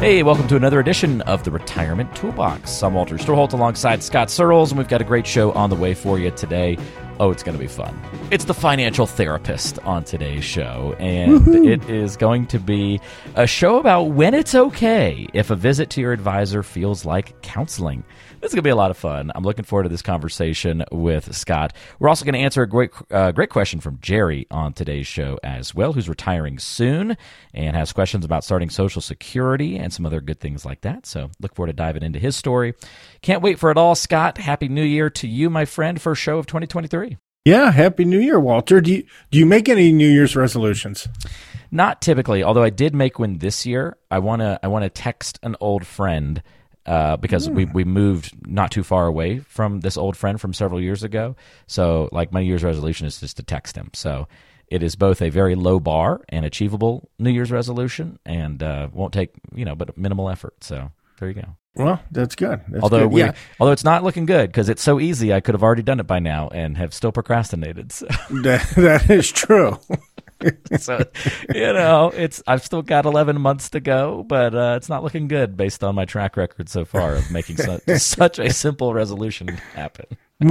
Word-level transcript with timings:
Hey, 0.00 0.22
welcome 0.22 0.48
to 0.48 0.56
another 0.56 0.80
edition 0.80 1.20
of 1.20 1.44
the 1.44 1.50
Retirement 1.50 2.16
Toolbox. 2.16 2.82
I'm 2.82 2.94
Walter 2.94 3.16
Storholt 3.16 3.52
alongside 3.52 4.02
Scott 4.02 4.30
Searles, 4.30 4.70
and 4.70 4.78
we've 4.78 4.88
got 4.88 5.02
a 5.02 5.04
great 5.04 5.26
show 5.26 5.52
on 5.52 5.68
the 5.68 5.76
way 5.76 5.92
for 5.92 6.18
you 6.18 6.30
today. 6.30 6.78
Oh, 7.18 7.30
it's 7.30 7.42
going 7.42 7.54
to 7.54 7.62
be 7.62 7.68
fun. 7.68 8.00
It's 8.30 8.46
the 8.46 8.54
financial 8.54 9.06
therapist 9.06 9.78
on 9.80 10.04
today's 10.04 10.42
show, 10.42 10.96
and 10.98 11.66
it 11.66 11.86
is 11.90 12.16
going 12.16 12.46
to 12.46 12.58
be 12.58 12.98
a 13.34 13.46
show 13.46 13.78
about 13.78 14.04
when 14.04 14.32
it's 14.32 14.54
okay 14.54 15.28
if 15.34 15.50
a 15.50 15.54
visit 15.54 15.90
to 15.90 16.00
your 16.00 16.12
advisor 16.12 16.62
feels 16.62 17.04
like 17.04 17.42
counseling. 17.42 18.02
This 18.40 18.52
is 18.52 18.54
going 18.54 18.62
to 18.62 18.68
be 18.68 18.70
a 18.70 18.76
lot 18.76 18.90
of 18.90 18.96
fun. 18.96 19.30
I'm 19.34 19.44
looking 19.44 19.66
forward 19.66 19.82
to 19.82 19.90
this 19.90 20.00
conversation 20.00 20.82
with 20.90 21.36
Scott. 21.36 21.74
We're 21.98 22.08
also 22.08 22.24
going 22.24 22.32
to 22.32 22.40
answer 22.40 22.62
a 22.62 22.66
great, 22.66 22.90
uh, 23.10 23.32
great 23.32 23.50
question 23.50 23.80
from 23.80 23.98
Jerry 24.00 24.46
on 24.50 24.72
today's 24.72 25.06
show 25.06 25.38
as 25.44 25.74
well, 25.74 25.92
who's 25.92 26.08
retiring 26.08 26.58
soon 26.58 27.18
and 27.52 27.76
has 27.76 27.92
questions 27.92 28.24
about 28.24 28.42
starting 28.42 28.70
Social 28.70 29.02
Security 29.02 29.76
and 29.76 29.92
some 29.92 30.06
other 30.06 30.22
good 30.22 30.40
things 30.40 30.64
like 30.64 30.80
that. 30.80 31.04
So 31.04 31.30
look 31.38 31.54
forward 31.54 31.66
to 31.66 31.74
diving 31.74 32.02
into 32.02 32.18
his 32.18 32.34
story. 32.34 32.72
Can't 33.20 33.42
wait 33.42 33.58
for 33.58 33.70
it 33.70 33.76
all, 33.76 33.94
Scott. 33.94 34.38
Happy 34.38 34.68
New 34.68 34.84
Year 34.84 35.10
to 35.10 35.28
you, 35.28 35.50
my 35.50 35.66
friend, 35.66 36.00
first 36.00 36.22
show 36.22 36.38
of 36.38 36.46
2023. 36.46 37.18
Yeah, 37.44 37.70
happy 37.70 38.06
New 38.06 38.20
Year, 38.20 38.40
Walter. 38.40 38.80
Do 38.80 38.92
you 38.92 39.04
do 39.30 39.38
you 39.38 39.44
make 39.44 39.68
any 39.68 39.92
New 39.92 40.08
Year's 40.08 40.34
resolutions? 40.34 41.08
Not 41.70 42.00
typically, 42.00 42.42
although 42.42 42.62
I 42.62 42.70
did 42.70 42.94
make 42.94 43.18
one 43.18 43.38
this 43.38 43.66
year. 43.66 43.98
I 44.10 44.18
want 44.18 44.40
to 44.40 44.58
I 44.62 44.68
want 44.68 44.84
to 44.84 44.90
text 44.90 45.38
an 45.42 45.56
old 45.60 45.86
friend 45.86 46.42
uh, 46.90 47.16
because 47.16 47.48
mm. 47.48 47.54
we 47.54 47.64
we 47.66 47.84
moved 47.84 48.34
not 48.48 48.72
too 48.72 48.82
far 48.82 49.06
away 49.06 49.38
from 49.38 49.78
this 49.78 49.96
old 49.96 50.16
friend 50.16 50.40
from 50.40 50.52
several 50.52 50.80
years 50.80 51.04
ago. 51.04 51.36
So, 51.68 52.08
like 52.10 52.32
my 52.32 52.40
New 52.40 52.48
Year's 52.48 52.64
resolution 52.64 53.06
is 53.06 53.20
just 53.20 53.36
to 53.36 53.44
text 53.44 53.76
him. 53.76 53.90
So 53.94 54.26
it 54.66 54.82
is 54.82 54.96
both 54.96 55.22
a 55.22 55.30
very 55.30 55.54
low 55.54 55.78
bar 55.78 56.20
and 56.28 56.44
achievable 56.44 57.08
New 57.16 57.30
Year's 57.30 57.52
resolution, 57.52 58.18
and 58.26 58.60
uh, 58.60 58.88
won't 58.92 59.12
take 59.12 59.30
you 59.54 59.64
know 59.64 59.76
but 59.76 59.96
minimal 59.96 60.28
effort. 60.28 60.64
So 60.64 60.90
there 61.20 61.28
you 61.28 61.34
go. 61.34 61.56
Well, 61.76 62.02
that's 62.10 62.34
good. 62.34 62.60
That's 62.68 62.82
although 62.82 63.08
good. 63.08 63.18
Yeah. 63.18 63.32
although 63.60 63.72
it's 63.72 63.84
not 63.84 64.02
looking 64.02 64.26
good 64.26 64.48
because 64.48 64.68
it's 64.68 64.82
so 64.82 64.98
easy, 64.98 65.32
I 65.32 65.38
could 65.38 65.54
have 65.54 65.62
already 65.62 65.82
done 65.82 66.00
it 66.00 66.08
by 66.08 66.18
now 66.18 66.48
and 66.48 66.76
have 66.76 66.92
still 66.92 67.12
procrastinated. 67.12 67.92
So. 67.92 68.06
that, 68.42 68.68
that 68.76 69.08
is 69.08 69.30
true. 69.30 69.78
so 70.78 71.04
you 71.54 71.72
know, 71.72 72.10
it's 72.14 72.42
I've 72.46 72.64
still 72.64 72.82
got 72.82 73.06
11 73.06 73.40
months 73.40 73.70
to 73.70 73.80
go, 73.80 74.24
but 74.26 74.54
uh, 74.54 74.74
it's 74.76 74.88
not 74.88 75.02
looking 75.02 75.28
good 75.28 75.56
based 75.56 75.84
on 75.84 75.94
my 75.94 76.04
track 76.04 76.36
record 76.36 76.68
so 76.68 76.84
far 76.84 77.14
of 77.14 77.30
making 77.30 77.56
su- 77.56 77.80
such 77.98 78.38
a 78.38 78.52
simple 78.52 78.94
resolution 78.94 79.48
happen. 79.74 80.06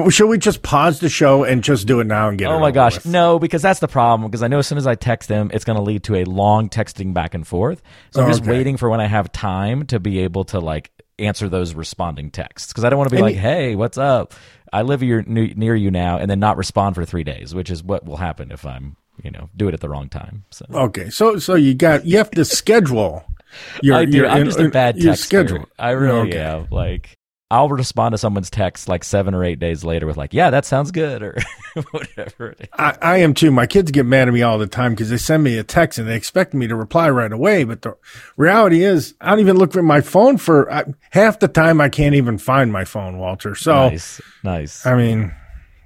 Should 0.09 0.27
we 0.27 0.37
just 0.37 0.61
pause 0.61 0.99
the 0.99 1.09
show 1.09 1.43
and 1.43 1.63
just 1.63 1.87
do 1.87 1.99
it 1.99 2.05
now 2.05 2.29
and 2.29 2.37
get? 2.37 2.49
Oh 2.51 2.59
my 2.59 2.69
gosh, 2.69 2.95
with? 2.95 3.07
no! 3.07 3.39
Because 3.39 3.63
that's 3.63 3.79
the 3.79 3.87
problem. 3.87 4.29
Because 4.29 4.43
I 4.43 4.47
know 4.47 4.59
as 4.59 4.67
soon 4.67 4.77
as 4.77 4.85
I 4.85 4.93
text 4.93 5.29
him, 5.29 5.49
it's 5.51 5.65
going 5.65 5.77
to 5.77 5.81
lead 5.81 6.03
to 6.03 6.15
a 6.17 6.25
long 6.25 6.69
texting 6.69 7.11
back 7.11 7.33
and 7.33 7.45
forth. 7.45 7.81
So 8.11 8.21
I'm 8.21 8.27
oh, 8.27 8.29
just 8.29 8.43
okay. 8.43 8.51
waiting 8.51 8.77
for 8.77 8.87
when 8.87 9.01
I 9.01 9.07
have 9.07 9.31
time 9.31 9.87
to 9.87 9.99
be 9.99 10.19
able 10.19 10.43
to 10.45 10.59
like 10.59 10.91
answer 11.17 11.49
those 11.49 11.73
responding 11.73 12.29
texts. 12.29 12.71
Because 12.71 12.83
I 12.83 12.91
don't 12.91 12.99
want 12.99 13.09
to 13.09 13.15
be 13.15 13.17
and 13.17 13.25
like, 13.25 13.35
"Hey, 13.35 13.75
what's 13.75 13.97
up? 13.97 14.35
I 14.71 14.83
live 14.83 15.01
here, 15.01 15.23
near 15.25 15.73
you 15.73 15.89
now," 15.89 16.19
and 16.19 16.29
then 16.29 16.39
not 16.39 16.57
respond 16.57 16.93
for 16.93 17.03
three 17.03 17.23
days, 17.23 17.55
which 17.55 17.71
is 17.71 17.83
what 17.83 18.05
will 18.05 18.17
happen 18.17 18.51
if 18.51 18.67
I'm 18.67 18.95
you 19.23 19.31
know 19.31 19.49
do 19.55 19.67
it 19.67 19.73
at 19.73 19.79
the 19.79 19.89
wrong 19.89 20.09
time. 20.09 20.45
So 20.51 20.65
okay, 20.71 21.09
so 21.09 21.39
so 21.39 21.55
you 21.55 21.73
got 21.73 22.05
you 22.05 22.17
have 22.17 22.31
to 22.31 22.45
schedule. 22.45 23.23
Your, 23.81 23.95
I 23.95 24.05
do. 24.05 24.17
Your, 24.17 24.27
I'm 24.27 24.45
just 24.45 24.59
a 24.59 24.69
bad 24.69 24.95
texter. 24.95 25.17
schedule. 25.17 25.65
I 25.79 25.91
really 25.91 26.29
okay. 26.29 26.39
am. 26.39 26.67
Like 26.69 27.17
I'll 27.51 27.67
respond 27.67 28.13
to 28.13 28.19
someone's 28.19 28.51
text 28.51 28.87
like 28.87 29.03
seven 29.03 29.33
or 29.33 29.43
eight 29.43 29.57
days 29.57 29.83
later 29.83 30.05
with 30.05 30.17
like, 30.17 30.35
"Yeah, 30.35 30.51
that 30.51 30.65
sounds 30.65 30.91
good," 30.91 31.23
or 31.23 31.35
whatever. 31.91 32.55
I, 32.73 32.95
I, 33.01 33.17
am 33.17 33.33
too. 33.33 33.49
My 33.49 33.65
kids 33.65 33.89
get 33.89 34.05
mad 34.05 34.27
at 34.27 34.33
me 34.35 34.43
all 34.43 34.59
the 34.59 34.67
time 34.67 34.91
because 34.91 35.09
they 35.09 35.17
send 35.17 35.43
me 35.43 35.57
a 35.57 35.63
text 35.63 35.97
and 35.97 36.07
they 36.07 36.15
expect 36.15 36.53
me 36.53 36.67
to 36.67 36.75
reply 36.75 37.09
right 37.09 37.31
away. 37.31 37.63
But 37.63 37.81
the 37.81 37.97
reality 38.37 38.83
is, 38.83 39.15
I 39.19 39.31
don't 39.31 39.39
even 39.39 39.57
look 39.57 39.73
for 39.73 39.81
my 39.81 40.01
phone 40.01 40.37
for 40.37 40.71
I, 40.71 40.85
half 41.09 41.39
the 41.39 41.47
time. 41.47 41.81
I 41.81 41.89
can't 41.89 42.13
even 42.13 42.37
find 42.37 42.71
my 42.71 42.85
phone, 42.85 43.17
Walter. 43.17 43.55
So 43.55 43.89
nice, 43.89 44.21
nice. 44.43 44.85
I 44.85 44.95
mean, 44.95 45.33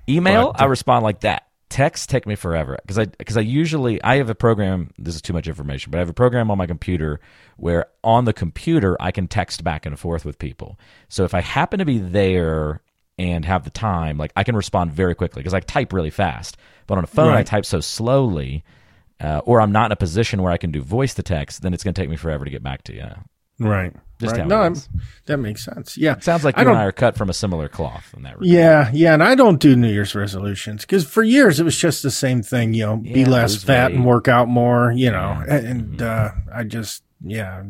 email. 0.09 0.51
But, 0.51 0.63
I 0.63 0.65
uh, 0.65 0.67
respond 0.67 1.03
like 1.03 1.21
that 1.21 1.42
texts 1.73 2.05
take 2.05 2.27
me 2.27 2.35
forever 2.35 2.77
because 2.83 2.99
I 2.99 3.05
because 3.05 3.35
I 3.35 3.41
usually 3.41 4.01
I 4.03 4.17
have 4.17 4.29
a 4.29 4.35
program. 4.35 4.91
This 4.99 5.15
is 5.15 5.23
too 5.23 5.33
much 5.33 5.47
information, 5.47 5.89
but 5.89 5.97
I 5.97 6.01
have 6.01 6.09
a 6.09 6.13
program 6.13 6.51
on 6.51 6.57
my 6.59 6.67
computer 6.67 7.19
where 7.57 7.87
on 8.03 8.25
the 8.25 8.33
computer 8.33 8.95
I 8.99 9.09
can 9.09 9.27
text 9.27 9.63
back 9.63 9.87
and 9.87 9.97
forth 9.99 10.23
with 10.23 10.37
people. 10.37 10.77
So 11.09 11.23
if 11.23 11.33
I 11.33 11.41
happen 11.41 11.79
to 11.79 11.85
be 11.85 11.97
there 11.97 12.81
and 13.17 13.43
have 13.45 13.63
the 13.63 13.71
time, 13.71 14.19
like 14.19 14.31
I 14.35 14.43
can 14.43 14.55
respond 14.55 14.91
very 14.91 15.15
quickly 15.15 15.41
because 15.41 15.55
I 15.55 15.61
type 15.61 15.93
really 15.93 16.11
fast. 16.11 16.57
But 16.85 16.99
on 16.99 17.03
a 17.03 17.07
phone, 17.07 17.29
right. 17.29 17.39
I 17.39 17.43
type 17.43 17.65
so 17.65 17.79
slowly, 17.79 18.63
uh, 19.19 19.41
or 19.43 19.59
I'm 19.59 19.71
not 19.71 19.87
in 19.87 19.93
a 19.93 19.95
position 19.95 20.43
where 20.43 20.51
I 20.51 20.57
can 20.57 20.71
do 20.71 20.83
voice 20.83 21.15
to 21.15 21.23
text. 21.23 21.63
Then 21.63 21.73
it's 21.73 21.83
going 21.83 21.95
to 21.95 21.99
take 21.99 22.09
me 22.09 22.17
forever 22.17 22.45
to 22.45 22.51
get 22.51 22.61
back 22.61 22.83
to 22.83 22.93
you. 22.93 23.09
Right. 23.59 23.93
Just 24.19 24.37
right. 24.37 24.47
no, 24.47 24.73
that 25.25 25.37
makes 25.37 25.65
sense. 25.65 25.97
Yeah. 25.97 26.13
It 26.13 26.23
sounds 26.23 26.45
like 26.45 26.55
you 26.55 26.63
I 26.63 26.69
and 26.69 26.77
I 26.77 26.85
are 26.85 26.91
cut 26.91 27.17
from 27.17 27.29
a 27.29 27.33
similar 27.33 27.67
cloth 27.67 28.13
in 28.15 28.23
that 28.23 28.39
regard. 28.39 28.47
Yeah. 28.47 28.89
Yeah. 28.93 29.13
And 29.13 29.23
I 29.23 29.35
don't 29.35 29.59
do 29.59 29.75
New 29.75 29.91
Year's 29.91 30.15
resolutions 30.15 30.81
because 30.81 31.05
for 31.05 31.23
years 31.23 31.59
it 31.59 31.63
was 31.63 31.77
just 31.77 32.03
the 32.03 32.11
same 32.11 32.41
thing, 32.41 32.73
you 32.73 32.85
know, 32.85 33.01
yeah, 33.03 33.13
be 33.13 33.25
less 33.25 33.61
fat 33.61 33.91
and 33.91 34.05
work 34.05 34.27
out 34.27 34.47
more, 34.47 34.91
you 34.91 35.11
know, 35.11 35.43
yeah. 35.45 35.55
and, 35.55 35.97
mm-hmm. 35.97 36.47
uh, 36.49 36.55
I 36.55 36.63
just, 36.63 37.03
yeah, 37.25 37.63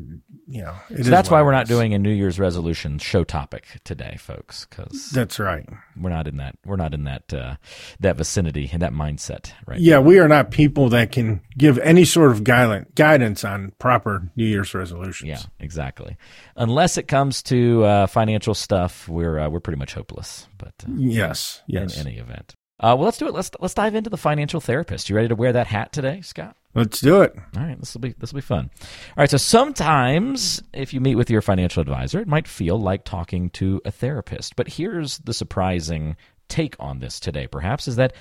you 0.47 0.63
know, 0.63 0.73
so 0.89 1.09
that's 1.09 1.29
why 1.29 1.43
we're 1.43 1.51
not 1.51 1.67
doing 1.67 1.93
a 1.93 1.99
New 1.99 2.11
Year's 2.11 2.39
resolution 2.39 2.97
show 2.97 3.23
topic 3.23 3.65
today, 3.83 4.17
folks. 4.19 4.65
Because 4.65 5.11
that's 5.11 5.37
right. 5.37 5.67
We're 5.95 6.09
not 6.09 6.27
in 6.27 6.37
that. 6.37 6.57
We're 6.65 6.75
not 6.75 6.95
in 6.95 7.03
that 7.03 7.31
uh, 7.31 7.55
that 7.99 8.17
vicinity 8.17 8.69
and 8.73 8.81
that 8.81 8.93
mindset, 8.93 9.51
right? 9.67 9.79
Yeah, 9.79 9.95
now. 9.95 10.01
we 10.01 10.17
are 10.17 10.27
not 10.27 10.49
people 10.49 10.89
that 10.89 11.11
can 11.11 11.41
give 11.55 11.77
any 11.79 12.03
sort 12.03 12.31
of 12.31 12.43
guidance 12.43 12.89
guidance 12.95 13.43
on 13.43 13.73
proper 13.77 14.27
New 14.35 14.45
Year's 14.45 14.73
resolutions. 14.73 15.29
Yeah, 15.29 15.41
exactly. 15.59 16.17
Unless 16.55 16.97
it 16.97 17.07
comes 17.07 17.43
to 17.43 17.83
uh, 17.83 18.07
financial 18.07 18.55
stuff, 18.55 19.07
we're 19.07 19.37
uh, 19.37 19.49
we're 19.49 19.59
pretty 19.59 19.79
much 19.79 19.93
hopeless. 19.93 20.47
But 20.57 20.73
uh, 20.83 20.93
yes, 20.95 21.61
yes. 21.67 21.95
In 21.95 22.07
any 22.07 22.17
event, 22.17 22.55
uh, 22.79 22.95
well, 22.97 23.05
let's 23.05 23.19
do 23.19 23.27
it. 23.27 23.35
Let's 23.35 23.51
let's 23.59 23.75
dive 23.75 23.93
into 23.93 24.09
the 24.09 24.17
financial 24.17 24.59
therapist. 24.59 25.09
You 25.09 25.15
ready 25.15 25.27
to 25.27 25.35
wear 25.35 25.53
that 25.53 25.67
hat 25.67 25.93
today, 25.93 26.21
Scott? 26.21 26.57
Let's 26.75 27.01
do 27.01 27.21
it. 27.21 27.35
All 27.55 27.63
right, 27.63 27.79
this 27.79 27.93
will 27.93 28.01
be 28.01 28.15
this 28.17 28.33
will 28.33 28.37
be 28.37 28.41
fun. 28.41 28.71
All 28.81 29.21
right, 29.21 29.29
so 29.29 29.37
sometimes 29.37 30.63
if 30.73 30.93
you 30.93 30.99
meet 30.99 31.15
with 31.15 31.29
your 31.29 31.41
financial 31.41 31.81
advisor, 31.81 32.19
it 32.19 32.27
might 32.27 32.47
feel 32.47 32.79
like 32.79 33.03
talking 33.03 33.51
to 33.51 33.79
a 33.85 33.91
therapist. 33.91 34.55
But 34.55 34.67
here's 34.67 35.19
the 35.19 35.33
surprising 35.33 36.15
take 36.49 36.75
on 36.79 36.99
this 36.99 37.19
today, 37.19 37.47
perhaps, 37.47 37.87
is 37.87 37.95
that 37.97 38.13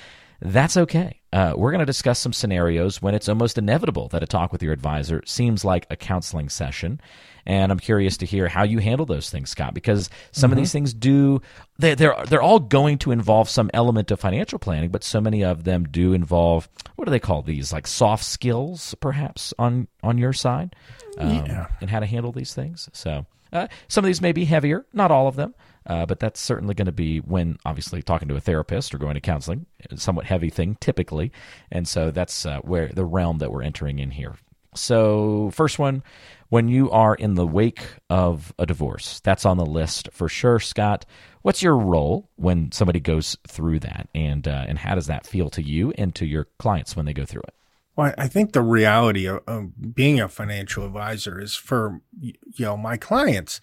that's 0.44 0.76
okay. 0.76 1.20
Uh, 1.32 1.54
we're 1.56 1.70
going 1.70 1.80
to 1.80 1.86
discuss 1.86 2.18
some 2.18 2.32
scenarios 2.32 3.00
when 3.00 3.14
it's 3.14 3.28
almost 3.28 3.56
inevitable 3.56 4.08
that 4.08 4.22
a 4.22 4.26
talk 4.26 4.52
with 4.52 4.62
your 4.62 4.72
advisor 4.72 5.22
seems 5.24 5.64
like 5.64 5.86
a 5.88 5.96
counseling 5.96 6.48
session. 6.48 7.00
And 7.46 7.70
I'm 7.70 7.78
curious 7.78 8.16
to 8.18 8.26
hear 8.26 8.48
how 8.48 8.64
you 8.64 8.78
handle 8.78 9.06
those 9.06 9.30
things, 9.30 9.50
Scott, 9.50 9.72
because 9.72 10.10
some 10.32 10.48
mm-hmm. 10.48 10.52
of 10.52 10.56
these 10.58 10.72
things 10.72 10.94
do 10.94 11.40
they, 11.78 11.94
they're 11.94 12.16
they're 12.28 12.42
all 12.42 12.60
going 12.60 12.98
to 12.98 13.12
involve 13.12 13.48
some 13.48 13.70
element 13.72 14.10
of 14.10 14.20
financial 14.20 14.58
planning, 14.58 14.90
but 14.90 15.04
so 15.04 15.20
many 15.20 15.42
of 15.42 15.64
them 15.64 15.84
do 15.84 16.12
involve 16.12 16.68
what 16.96 17.04
do 17.04 17.10
they 17.10 17.20
call 17.20 17.42
these 17.42 17.72
like 17.72 17.86
soft 17.86 18.24
skills, 18.24 18.94
perhaps 19.00 19.54
on 19.58 19.88
on 20.02 20.18
your 20.18 20.32
side, 20.32 20.76
um, 21.18 21.46
yeah. 21.46 21.66
and 21.80 21.90
how 21.90 22.00
to 22.00 22.06
handle 22.06 22.30
these 22.30 22.54
things. 22.54 22.88
So 22.92 23.26
uh, 23.52 23.68
some 23.88 24.04
of 24.04 24.06
these 24.06 24.20
may 24.20 24.32
be 24.32 24.44
heavier, 24.44 24.86
not 24.92 25.10
all 25.10 25.26
of 25.26 25.36
them. 25.36 25.54
Uh, 25.86 26.06
but 26.06 26.20
that's 26.20 26.40
certainly 26.40 26.74
going 26.74 26.86
to 26.86 26.92
be 26.92 27.18
when, 27.18 27.58
obviously, 27.64 28.02
talking 28.02 28.28
to 28.28 28.36
a 28.36 28.40
therapist 28.40 28.94
or 28.94 28.98
going 28.98 29.14
to 29.14 29.20
counseling, 29.20 29.66
somewhat 29.96 30.26
heavy 30.26 30.50
thing 30.50 30.76
typically. 30.80 31.32
And 31.70 31.86
so 31.86 32.10
that's 32.10 32.46
uh, 32.46 32.60
where 32.60 32.88
the 32.88 33.04
realm 33.04 33.38
that 33.38 33.50
we're 33.50 33.62
entering 33.62 33.98
in 33.98 34.10
here. 34.10 34.36
So, 34.74 35.50
first 35.52 35.78
one, 35.78 36.02
when 36.48 36.68
you 36.68 36.90
are 36.90 37.14
in 37.14 37.34
the 37.34 37.46
wake 37.46 37.82
of 38.08 38.54
a 38.58 38.64
divorce, 38.64 39.20
that's 39.20 39.44
on 39.44 39.58
the 39.58 39.66
list 39.66 40.08
for 40.12 40.28
sure, 40.28 40.60
Scott. 40.60 41.04
What's 41.42 41.62
your 41.62 41.76
role 41.76 42.30
when 42.36 42.72
somebody 42.72 43.00
goes 43.00 43.36
through 43.46 43.80
that, 43.80 44.08
and 44.14 44.46
uh, 44.48 44.64
and 44.66 44.78
how 44.78 44.94
does 44.94 45.08
that 45.08 45.26
feel 45.26 45.50
to 45.50 45.62
you 45.62 45.92
and 45.98 46.14
to 46.14 46.24
your 46.24 46.46
clients 46.58 46.96
when 46.96 47.04
they 47.04 47.12
go 47.12 47.26
through 47.26 47.42
it? 47.48 47.54
Well, 47.96 48.14
I 48.16 48.28
think 48.28 48.52
the 48.52 48.62
reality 48.62 49.26
of, 49.26 49.42
of 49.46 49.94
being 49.94 50.20
a 50.20 50.28
financial 50.28 50.86
advisor 50.86 51.38
is 51.38 51.54
for 51.54 52.00
you 52.18 52.34
know 52.58 52.76
my 52.76 52.96
clients. 52.96 53.60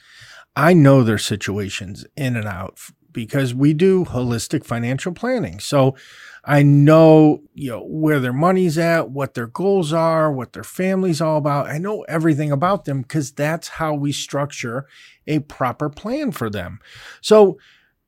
I 0.59 0.73
know 0.73 1.03
their 1.03 1.17
situations 1.17 2.05
in 2.17 2.35
and 2.35 2.45
out 2.45 2.77
because 3.13 3.53
we 3.53 3.73
do 3.73 4.03
holistic 4.03 4.65
financial 4.65 5.13
planning. 5.13 5.61
So 5.61 5.95
I 6.43 6.63
know, 6.63 7.43
you 7.53 7.71
know, 7.71 7.85
where 7.85 8.19
their 8.19 8.33
money's 8.33 8.77
at, 8.77 9.09
what 9.09 9.35
their 9.35 9.47
goals 9.47 9.93
are, 9.93 10.29
what 10.29 10.51
their 10.51 10.65
family's 10.65 11.21
all 11.21 11.37
about. 11.37 11.67
I 11.67 11.77
know 11.77 12.01
everything 12.09 12.51
about 12.51 12.83
them 12.83 13.03
because 13.03 13.31
that's 13.31 13.69
how 13.69 13.93
we 13.93 14.11
structure 14.11 14.85
a 15.25 15.39
proper 15.39 15.89
plan 15.89 16.33
for 16.33 16.49
them. 16.49 16.79
So 17.21 17.57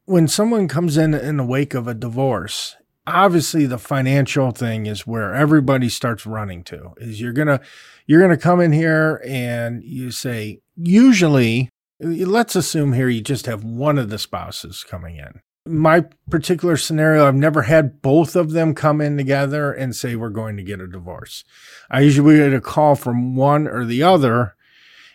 when 0.03 0.27
someone 0.27 0.67
comes 0.67 0.97
in 0.97 1.13
in 1.13 1.37
the 1.37 1.45
wake 1.45 1.73
of 1.73 1.87
a 1.87 1.93
divorce, 1.93 2.75
obviously 3.07 3.65
the 3.65 3.77
financial 3.77 4.51
thing 4.51 4.87
is 4.87 5.07
where 5.07 5.33
everybody 5.33 5.87
starts 5.87 6.25
running 6.25 6.65
to 6.65 6.91
is 6.97 7.21
you're 7.21 7.31
going 7.31 7.47
to 7.47 7.61
you're 8.07 8.19
going 8.19 8.37
to 8.37 8.43
come 8.43 8.59
in 8.59 8.73
here 8.73 9.23
and 9.25 9.85
you 9.85 10.11
say 10.11 10.59
usually 10.75 11.69
let's 12.01 12.55
assume 12.55 12.93
here 12.93 13.09
you 13.09 13.21
just 13.21 13.45
have 13.45 13.63
one 13.63 13.97
of 13.97 14.09
the 14.09 14.17
spouses 14.17 14.83
coming 14.83 15.17
in 15.17 15.41
my 15.65 16.05
particular 16.29 16.75
scenario, 16.75 17.27
I've 17.27 17.35
never 17.35 17.63
had 17.63 18.01
both 18.01 18.35
of 18.35 18.51
them 18.51 18.73
come 18.73 18.99
in 18.99 19.17
together 19.17 19.71
and 19.71 19.95
say, 19.95 20.15
we're 20.15 20.29
going 20.29 20.57
to 20.57 20.63
get 20.63 20.81
a 20.81 20.87
divorce. 20.87 21.43
I 21.89 22.01
usually 22.01 22.37
get 22.37 22.53
a 22.53 22.61
call 22.61 22.95
from 22.95 23.35
one 23.35 23.67
or 23.67 23.85
the 23.85 24.03
other 24.03 24.55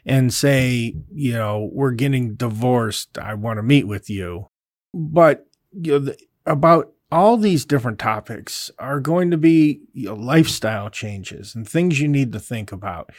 and 0.05 0.33
say, 0.33 0.95
you 1.13 1.33
know, 1.33 1.69
we're 1.73 1.93
getting 1.93 2.35
divorced. 2.35 3.19
I 3.19 3.35
want 3.35 3.59
to 3.59 3.63
meet 3.63 3.89
with 3.89 4.09
you. 4.09 4.49
But, 4.95 5.47
you 5.73 5.93
know, 5.93 5.99
the, 5.99 6.19
about 6.45 6.93
all 7.11 7.37
these 7.37 7.65
different 7.65 7.99
topics 7.99 8.71
are 8.79 9.01
going 9.01 9.31
to 9.33 9.37
be 9.37 9.81
you 9.95 10.07
know, 10.07 10.15
lifestyle 10.15 10.91
changes 10.91 11.55
and 11.55 11.69
things 11.69 12.01
you 12.01 12.07
need 12.07 12.33
to 12.33 12.41
think 12.41 12.71
about. 12.71 13.11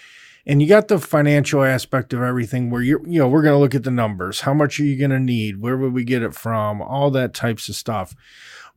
And 0.48 0.62
you 0.62 0.68
got 0.68 0.88
the 0.88 0.98
financial 0.98 1.62
aspect 1.62 2.14
of 2.14 2.22
everything 2.22 2.70
where 2.70 2.82
you're, 2.82 3.06
you 3.06 3.20
know, 3.20 3.28
we're 3.28 3.42
going 3.42 3.54
to 3.54 3.60
look 3.60 3.76
at 3.76 3.84
the 3.84 3.92
numbers. 3.92 4.40
How 4.40 4.54
much 4.54 4.80
are 4.80 4.86
you 4.86 4.98
going 4.98 5.12
to 5.12 5.20
need? 5.20 5.60
Where 5.60 5.76
would 5.76 5.94
we 5.94 6.06
get 6.06 6.24
it 6.24 6.34
from? 6.34 6.82
All 6.82 7.12
that 7.12 7.34
types 7.34 7.68
of 7.68 7.76
stuff. 7.76 8.16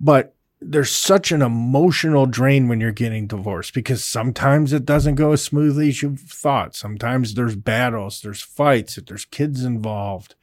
But 0.00 0.34
there's 0.61 0.90
such 0.90 1.31
an 1.31 1.43
emotional 1.43 2.26
drain 2.26 2.67
when 2.67 2.81
you're 2.81 2.90
getting 2.90 3.28
divorced 3.28 3.72
because 3.72 4.05
sometimes 4.05 4.72
it 4.72 4.84
doesn't 4.84 5.14
go 5.14 5.31
as 5.31 5.44
smoothly 5.44 5.88
as 5.88 6.02
you 6.02 6.17
thought. 6.17 6.75
Sometimes 6.75 7.34
there's 7.34 7.56
battles, 7.56 8.20
there's 8.20 8.43
fights, 8.43 8.99
there's 9.06 9.25
kids 9.25 9.64
involved. 9.64 10.34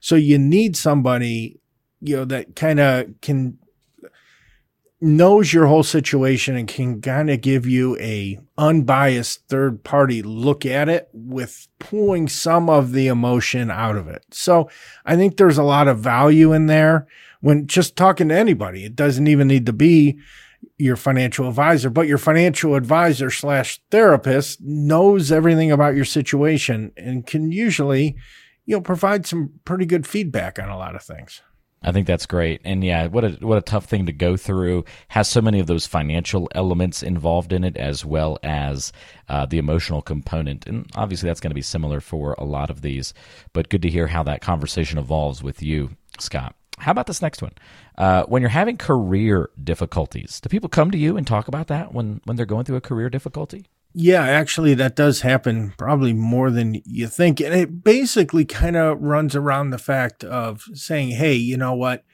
So 0.00 0.16
you 0.16 0.38
need 0.38 0.74
somebody, 0.74 1.60
you 2.00 2.16
know, 2.16 2.24
that 2.24 2.56
kind 2.56 2.80
of 2.80 3.20
can 3.20 3.58
knows 5.02 5.52
your 5.52 5.66
whole 5.66 5.82
situation 5.82 6.56
and 6.56 6.68
can 6.68 7.00
kind 7.02 7.28
of 7.28 7.40
give 7.40 7.66
you 7.66 7.98
a 7.98 8.38
unbiased 8.56 9.46
third 9.48 9.82
party 9.82 10.22
look 10.22 10.64
at 10.64 10.88
it 10.88 11.08
with 11.12 11.66
pulling 11.80 12.28
some 12.28 12.70
of 12.70 12.92
the 12.92 13.08
emotion 13.08 13.68
out 13.68 13.96
of 13.96 14.06
it. 14.06 14.24
So 14.30 14.70
I 15.04 15.16
think 15.16 15.36
there's 15.36 15.58
a 15.58 15.64
lot 15.64 15.88
of 15.88 15.98
value 15.98 16.52
in 16.52 16.66
there 16.66 17.08
when 17.40 17.66
just 17.66 17.96
talking 17.96 18.28
to 18.28 18.36
anybody. 18.36 18.84
It 18.84 18.94
doesn't 18.94 19.26
even 19.26 19.48
need 19.48 19.66
to 19.66 19.72
be 19.72 20.20
your 20.78 20.94
financial 20.94 21.48
advisor, 21.48 21.90
but 21.90 22.06
your 22.06 22.18
financial 22.18 22.76
advisor 22.76 23.30
slash 23.30 23.80
therapist 23.90 24.60
knows 24.60 25.32
everything 25.32 25.72
about 25.72 25.96
your 25.96 26.04
situation 26.04 26.92
and 26.96 27.26
can 27.26 27.50
usually, 27.50 28.14
you 28.66 28.76
know, 28.76 28.80
provide 28.80 29.26
some 29.26 29.54
pretty 29.64 29.84
good 29.84 30.06
feedback 30.06 30.60
on 30.60 30.68
a 30.68 30.78
lot 30.78 30.94
of 30.94 31.02
things. 31.02 31.42
I 31.82 31.92
think 31.92 32.06
that's 32.06 32.26
great. 32.26 32.60
And 32.64 32.84
yeah, 32.84 33.06
what 33.08 33.24
a 33.24 33.30
what 33.40 33.58
a 33.58 33.62
tough 33.62 33.86
thing 33.86 34.06
to 34.06 34.12
go 34.12 34.36
through. 34.36 34.84
Has 35.08 35.28
so 35.28 35.40
many 35.40 35.60
of 35.60 35.66
those 35.66 35.86
financial 35.86 36.48
elements 36.54 37.02
involved 37.02 37.52
in 37.52 37.64
it 37.64 37.76
as 37.76 38.04
well 38.04 38.38
as 38.42 38.92
uh, 39.28 39.46
the 39.46 39.58
emotional 39.58 40.02
component. 40.02 40.66
And 40.66 40.90
obviously 40.94 41.28
that's 41.28 41.40
going 41.40 41.50
to 41.50 41.54
be 41.54 41.62
similar 41.62 42.00
for 42.00 42.34
a 42.38 42.44
lot 42.44 42.70
of 42.70 42.82
these. 42.82 43.14
But 43.52 43.68
good 43.68 43.82
to 43.82 43.90
hear 43.90 44.06
how 44.06 44.22
that 44.24 44.40
conversation 44.40 44.98
evolves 44.98 45.42
with 45.42 45.62
you, 45.62 45.90
Scott. 46.18 46.54
How 46.78 46.90
about 46.90 47.06
this 47.06 47.22
next 47.22 47.42
one? 47.42 47.52
Uh, 47.96 48.24
when 48.24 48.42
you're 48.42 48.48
having 48.48 48.76
career 48.76 49.50
difficulties, 49.62 50.40
do 50.40 50.48
people 50.48 50.68
come 50.68 50.90
to 50.90 50.98
you 50.98 51.16
and 51.16 51.26
talk 51.26 51.48
about 51.48 51.68
that 51.68 51.92
when 51.92 52.20
when 52.24 52.36
they're 52.36 52.46
going 52.46 52.64
through 52.64 52.76
a 52.76 52.80
career 52.80 53.10
difficulty? 53.10 53.66
Yeah, 53.94 54.22
actually, 54.22 54.74
that 54.74 54.96
does 54.96 55.20
happen 55.20 55.74
probably 55.76 56.14
more 56.14 56.50
than 56.50 56.80
you 56.86 57.08
think. 57.08 57.40
And 57.40 57.54
it 57.54 57.84
basically 57.84 58.44
kind 58.44 58.76
of 58.76 59.00
runs 59.00 59.36
around 59.36 59.70
the 59.70 59.78
fact 59.78 60.24
of 60.24 60.64
saying, 60.72 61.10
hey, 61.10 61.34
you 61.34 61.56
know 61.56 61.74
what? 61.74 62.04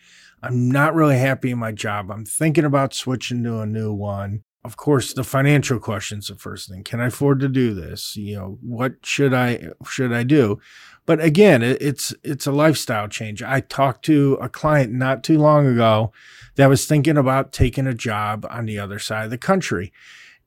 I'm 0.43 0.71
not 0.71 0.95
really 0.95 1.19
happy 1.19 1.51
in 1.51 1.59
my 1.59 1.73
job. 1.73 2.11
I'm 2.11 2.25
thinking 2.25 2.65
about 2.65 2.95
switching 2.95 3.43
to 3.45 3.61
a 3.61 3.67
new 3.67 3.93
one. 3.93 4.43
Of 4.65 4.77
course, 4.77 5.15
the 5.15 5.25
financial 5.25 5.79
question's 5.79 6.29
the 6.29 6.35
first 6.35 6.69
thing. 6.69 6.83
Can 6.83 7.01
I 7.01 7.07
afford 7.07 7.41
to 7.41 7.49
do 7.49 7.75
this? 7.75 8.17
You 8.17 8.37
know, 8.37 8.59
what 8.61 8.95
should 9.05 9.33
I 9.33 9.71
should 9.89 10.13
I 10.13 10.25
do? 10.25 10.59
But 11.07 11.21
again, 11.21 11.63
it's 11.63 12.13
it's 12.23 12.47
a 12.47 12.53
lifestyle 12.53 13.09
change. 13.09 13.43
I 13.43 13.61
talked 13.61 14.05
to 14.07 14.37
a 14.43 14.49
client 14.49 14.93
not 14.93 15.25
too 15.25 15.39
long 15.39 15.67
ago 15.67 16.13
that 16.57 16.69
was 16.69 16.87
thinking 16.87 17.17
about 17.17 17.53
taking 17.53 17.87
a 17.87 17.95
job 17.95 18.47
on 18.51 18.67
the 18.67 18.79
other 18.79 18.99
side 18.99 19.25
of 19.25 19.31
the 19.31 19.39
country 19.39 19.93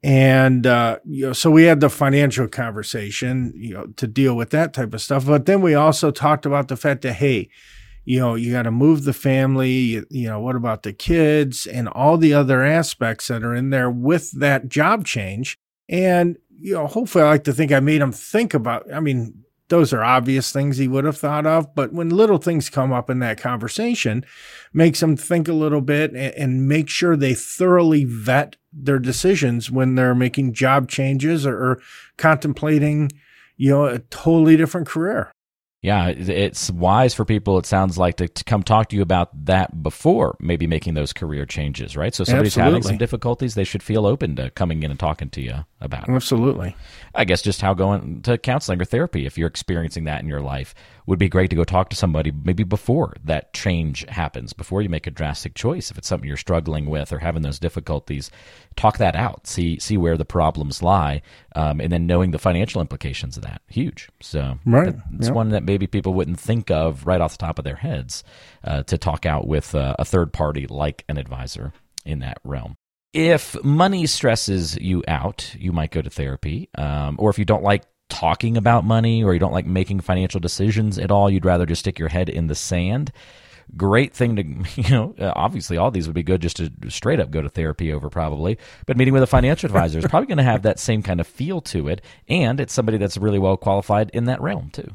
and, 0.04 0.66
uh, 0.66 0.98
you 1.06 1.28
know, 1.28 1.34
so 1.34 1.52
we 1.52 1.64
had 1.64 1.80
the 1.80 1.90
financial 1.90 2.48
conversation, 2.48 3.54
you 3.56 3.74
know, 3.74 3.88
to 3.98 4.08
deal 4.08 4.36
with 4.36 4.50
that 4.50 4.74
type 4.74 4.94
of 4.94 5.02
stuff. 5.02 5.26
But 5.26 5.46
then 5.46 5.62
we 5.62 5.76
also 5.76 6.10
talked 6.10 6.46
about 6.46 6.70
the 6.70 6.78
fact 6.78 7.04
that, 7.04 7.14
hey, 7.14 7.50
you 8.04 8.20
know, 8.20 8.34
you 8.34 8.52
got 8.52 8.64
to 8.64 8.72
move 8.72 9.04
the 9.04 9.14
family, 9.14 9.72
you, 9.72 10.06
you, 10.10 10.28
know, 10.28 10.40
what 10.40 10.56
about 10.56 10.82
the 10.82 10.94
kids 10.94 11.68
and 11.68 11.88
all 11.88 12.18
the 12.18 12.34
other 12.34 12.64
aspects 12.64 13.28
that 13.28 13.44
are 13.44 13.54
in 13.54 13.70
there 13.70 13.92
with 13.92 14.32
that 14.40 14.70
job 14.70 15.06
change. 15.06 15.60
And, 15.88 16.38
you 16.60 16.74
know, 16.74 16.88
hopefully 16.88 17.24
I 17.24 17.30
like 17.30 17.44
to 17.44 17.54
think 17.54 17.72
I 17.72 17.80
made 17.80 18.02
them 18.02 18.12
think 18.12 18.56
about, 18.56 18.92
I 18.92 19.02
mean, 19.02 19.41
those 19.72 19.94
are 19.94 20.04
obvious 20.04 20.52
things 20.52 20.78
he 20.78 20.88
would 20.90 21.06
have 21.06 21.18
thought 21.18 21.46
of. 21.46 21.74
But 21.74 21.94
when 21.94 22.10
little 22.10 22.38
things 22.38 22.70
come 22.70 22.92
up 22.92 23.10
in 23.10 23.20
that 23.20 23.40
conversation, 23.40 24.26
makes 24.74 25.00
them 25.00 25.16
think 25.16 25.48
a 25.48 25.54
little 25.54 25.80
bit 25.80 26.12
and, 26.12 26.36
and 26.36 26.68
make 26.68 26.90
sure 26.90 27.16
they 27.16 27.34
thoroughly 27.34 28.04
vet 28.04 28.58
their 28.74 29.00
decisions 29.00 29.72
when 29.72 29.96
they're 29.96 30.14
making 30.14 30.54
job 30.54 30.90
changes 30.90 31.46
or, 31.48 31.58
or 31.58 31.82
contemplating, 32.18 33.12
you 33.56 33.70
know, 33.70 33.86
a 33.86 34.00
totally 34.00 34.58
different 34.58 34.88
career 34.88 35.32
yeah, 35.82 36.10
it's 36.10 36.70
wise 36.70 37.16
for 37.16 37.26
people, 37.26 37.58
it 37.58 37.66
sounds 37.66 37.98
like, 37.98 38.18
to, 38.18 38.28
to, 38.28 38.44
come 38.44 38.62
talk 38.62 38.90
to 38.90 38.96
you 38.96 39.02
about 39.02 39.30
that 39.46 39.82
before 39.82 40.38
maybe 40.40 40.68
making 40.68 40.94
those 40.94 41.12
career 41.12 41.44
changes, 41.44 41.98
right? 41.98 42.14
So, 42.14 42.24
somebody's 42.24 42.56
Absolutely. 42.56 42.72
having 42.72 42.84
some 42.84 42.98
difficulties, 42.98 43.56
they 43.56 43.64
should 43.64 43.82
feel 43.82 44.06
open 44.06 44.36
to 44.36 44.52
coming 44.52 44.84
in 44.84 44.92
and 44.92 45.00
talking 45.00 45.32
to 45.32 45.42
you 45.42 45.66
about 45.80 46.08
it. 46.08 46.12
Absolutely. 46.12 46.76
I 47.16 47.26
guess 47.26 47.42
just 47.42 47.62
how 47.62 47.74
going 47.74 48.22
to 48.22 48.38
counseling 48.38 48.80
or 48.80 48.86
therapy, 48.86 49.26
if 49.26 49.40
you're 49.40 49.48
experiencing 49.48 50.04
that 50.04 50.22
in 50.22 50.28
your 50.28 50.42
life, 50.42 50.76
would 51.06 51.20
be 51.20 51.30
great 51.30 51.50
to 51.50 51.56
go 51.56 51.64
talk 51.64 51.90
to 51.90 51.96
somebody 51.96 52.32
maybe 52.32 52.64
before 52.64 53.16
that 53.24 53.54
change 53.54 54.06
happens, 54.10 54.54
before 54.54 54.82
you 54.82 54.90
make 54.90 55.08
a 55.08 55.12
drastic 55.12 55.56
choice. 55.56 55.92
If 55.92 55.98
it's 55.98 56.08
something 56.08 56.28
you're 56.28 56.38
struggling 56.38 56.88
with 56.88 57.12
or 57.12 57.20
having 57.20 57.42
those 57.42 57.60
difficulties, 57.60 58.32
talk 58.76 58.98
that 58.98 59.16
out, 59.16 59.48
see 59.48 59.80
see 59.80 59.98
where 59.98 60.18
the 60.18 60.26
problems 60.26 60.82
lie, 60.82 61.22
um, 61.56 61.80
and 61.80 61.92
then 61.92 62.08
knowing 62.08 62.32
the 62.32 62.40
financial 62.40 62.82
implications 62.82 63.38
of 63.38 63.44
that, 63.44 63.62
huge. 63.68 64.10
So 64.22 64.60
right. 64.66 64.96
it's 65.16 65.28
yep. 65.28 65.36
one 65.36 65.50
that 65.50 65.64
maybe 65.64 65.88
people 65.88 66.14
wouldn't 66.14 66.40
think 66.40 66.72
of 66.72 67.06
right 67.06 67.22
off 67.22 67.38
the 67.38 67.46
top 67.46 67.60
of 67.60 67.66
their 67.66 67.76
heads 67.76 68.24
uh, 68.64 68.84
to 68.84 68.98
talk 68.98 69.26
out 69.26 69.48
with 69.48 69.76
uh, 69.76 69.96
a 70.00 70.06
third 70.06 70.34
party 70.34 70.68
like 70.68 71.04
an 71.10 71.18
advisor 71.18 71.74
in 72.06 72.20
that 72.20 72.40
realm. 72.44 72.76
If 73.14 73.62
money 73.62 74.06
stresses 74.08 74.78
you 74.78 75.04
out, 75.06 75.54
you 75.58 75.74
might 75.74 75.92
go 75.92 76.02
to 76.02 76.10
therapy. 76.10 76.70
Um, 76.78 77.18
or 77.20 77.30
if 77.30 77.38
you 77.38 77.44
don't 77.44 77.64
like 77.64 77.84
talking 78.12 78.58
about 78.58 78.84
money 78.84 79.24
or 79.24 79.34
you 79.34 79.40
don't 79.40 79.54
like 79.54 79.66
making 79.66 80.02
financial 80.02 80.40
decisions 80.40 81.00
at 81.00 81.10
all, 81.10 81.30
you'd 81.30 81.46
rather 81.46 81.66
just 81.66 81.80
stick 81.80 81.98
your 81.98 82.10
head 82.10 82.30
in 82.30 82.48
the 82.48 82.56
sand. 82.56 83.12
Great 83.78 84.14
thing 84.14 84.36
to, 84.36 84.44
you 84.82 84.90
know, 84.90 85.16
uh, 85.18 85.32
obviously 85.36 85.78
all 85.78 85.90
these 85.90 86.08
would 86.08 86.14
be 86.14 86.24
good 86.24 86.42
just 86.42 86.58
to 86.58 86.70
straight 86.90 87.20
up 87.20 87.32
go 87.32 87.42
to 87.42 87.50
therapy 87.50 87.92
over 87.92 88.10
probably. 88.10 88.58
But 88.86 88.98
meeting 88.98 89.14
with 89.14 89.24
a 89.24 89.28
financial 89.28 89.68
advisor 89.68 89.98
is 89.98 90.06
probably 90.08 90.28
going 90.28 90.38
to 90.38 90.44
have 90.44 90.64
that 90.64 90.78
same 90.78 91.02
kind 91.02 91.20
of 91.20 91.26
feel 91.26 91.62
to 91.62 91.88
it. 91.88 92.02
And 92.28 92.60
it's 92.60 92.74
somebody 92.74 92.98
that's 92.98 93.18
really 93.18 93.40
well 93.40 93.58
qualified 93.58 94.12
in 94.14 94.26
that 94.26 94.42
realm 94.42 94.70
too. 94.72 94.92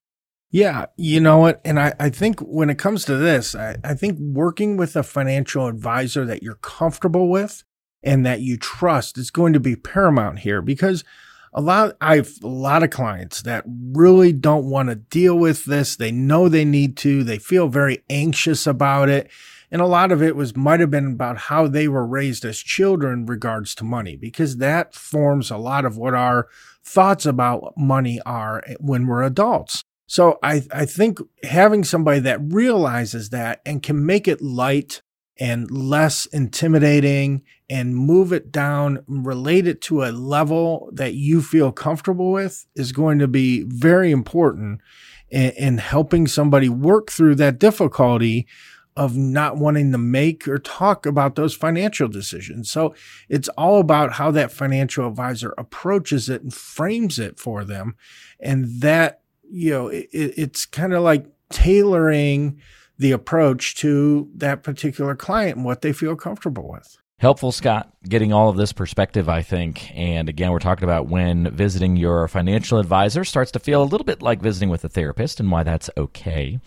Yeah, 0.51 0.87
you 0.97 1.21
know 1.21 1.39
what? 1.39 1.61
And 1.65 1.81
I, 1.81 1.95
I 1.99 2.11
think 2.11 2.41
when 2.41 2.71
it 2.71 2.79
comes 2.79 3.05
to 3.07 3.17
this, 3.17 3.55
I, 3.55 3.77
I 3.83 3.95
think 3.95 4.19
working 4.19 4.77
with 4.77 4.95
a 4.95 5.03
financial 5.03 5.67
advisor 5.67 6.25
that 6.27 6.43
you're 6.43 6.55
comfortable 6.57 7.29
with 7.29 7.65
and 8.03 8.25
that 8.25 8.41
you 8.41 8.57
trust 8.57 9.19
is 9.19 9.31
going 9.31 9.53
to 9.55 9.61
be 9.61 9.75
paramount 9.75 10.41
here 10.41 10.63
because 10.63 11.03
a 11.57 11.63
lot 11.63 11.97
I've 12.01 12.35
a 12.45 12.47
lot 12.47 12.83
of 12.83 12.91
clients 12.91 13.43
that 13.43 13.65
really 13.67 14.33
don't 14.33 14.69
want 14.69 14.91
to 14.91 14.95
deal 14.95 15.37
with 15.37 15.65
this. 15.65 15.97
They 15.97 16.13
know 16.13 16.49
they 16.49 16.67
need 16.67 16.97
to. 16.99 17.25
They 17.25 17.39
feel 17.39 17.69
very 17.69 18.05
anxious 18.11 18.67
about 18.67 19.09
it. 19.09 19.31
And 19.71 19.81
a 19.81 19.87
lot 19.87 20.13
of 20.13 20.23
it 20.23 20.37
was 20.37 20.55
might 20.55 20.81
have 20.81 20.91
been 20.91 21.07
about 21.07 21.39
how 21.39 21.67
they 21.67 21.89
were 21.89 22.07
raised 22.07 22.45
as 22.45 22.59
children 22.59 23.27
regards 23.27 23.75
to 23.77 23.85
money, 23.85 24.17
because 24.17 24.59
that 24.59 24.95
forms 24.95 25.51
a 25.51 25.57
lot 25.57 25.85
of 25.85 25.97
what 25.97 26.15
our 26.15 26.47
thoughts 26.85 27.27
about 27.27 27.73
money 27.77 28.21
are 28.25 28.63
eh, 28.67 28.75
when 28.79 29.07
we're 29.07 29.23
adults. 29.23 29.83
So 30.07 30.39
I, 30.43 30.63
I 30.71 30.85
think 30.85 31.19
having 31.43 31.83
somebody 31.83 32.21
that 32.21 32.41
realizes 32.41 33.31
that 33.31 33.61
and 33.67 33.83
can 33.83 34.07
make 34.07 34.29
it 34.29 34.41
light 34.41 35.03
and 35.39 35.71
less 35.71 36.27
intimidating 36.27 37.43
and 37.69 37.97
move 37.97 38.33
it 38.33 38.51
down, 38.51 39.05
relate 39.07 39.67
it 39.67 39.81
to 39.83 40.05
a 40.05 40.11
level 40.13 40.89
that 40.93 41.15
you 41.15 41.43
feel 41.43 41.73
comfortable 41.73 42.33
with 42.33 42.67
is 42.75 42.93
going 42.93 43.19
to 43.19 43.29
be 43.29 43.65
very 43.67 44.11
important 44.11 44.81
in, 45.29 45.51
in 45.53 45.79
helping 45.79 46.27
somebody 46.27 46.69
work 46.69 47.11
through 47.11 47.35
that 47.35 47.59
difficulty 47.59 48.47
of 48.97 49.15
not 49.15 49.59
wanting 49.59 49.93
to 49.93 49.99
make 49.99 50.49
or 50.49 50.59
talk 50.59 51.05
about 51.05 51.35
those 51.35 51.55
financial 51.55 52.09
decisions. 52.09 52.71
So 52.71 52.95
it's 53.29 53.49
all 53.51 53.79
about 53.79 54.15
how 54.15 54.31
that 54.31 54.51
financial 54.51 55.07
advisor 55.07 55.55
approaches 55.59 56.31
it 56.31 56.43
and 56.43 56.55
frames 56.55 57.19
it 57.19 57.39
for 57.39 57.63
them. 57.63 57.97
And 58.41 58.81
that, 58.81 59.21
you 59.51 59.71
know, 59.71 59.89
it, 59.89 60.09
it's 60.13 60.65
kind 60.65 60.95
of 60.95 61.03
like 61.03 61.27
tailoring 61.51 62.59
the 62.99 63.13
approach 63.13 63.75
to 63.77 64.31
that 64.35 64.63
particular 64.63 65.15
client 65.15 65.57
and 65.57 65.65
what 65.65 65.83
they 65.83 65.93
feel 65.93 66.17
comfortable 66.17 66.69
with. 66.69 66.97
Helpful, 67.19 67.51
Scott, 67.51 67.91
getting 68.07 68.35
all 68.35 68.51
of 68.51 68.57
this 68.57 68.75
perspective, 68.75 69.27
I 69.27 69.41
think. 69.41 69.91
And 69.97 70.29
again, 70.29 70.51
we're 70.51 70.59
talking 70.59 70.85
about 70.85 71.09
when 71.09 71.51
visiting 71.51 71.97
your 71.97 72.29
financial 72.29 72.79
advisor 72.79 73.25
starts 73.25 73.51
to 73.53 73.59
feel 73.59 73.83
a 73.83 73.85
little 73.85 74.05
bit 74.05 74.21
like 74.21 74.43
visiting 74.43 74.69
with 74.69 74.85
a 74.85 74.91
therapist 74.91 75.41
and 75.41 75.51
why 75.51 75.63
that's 75.63 75.89
okay. 75.97 76.59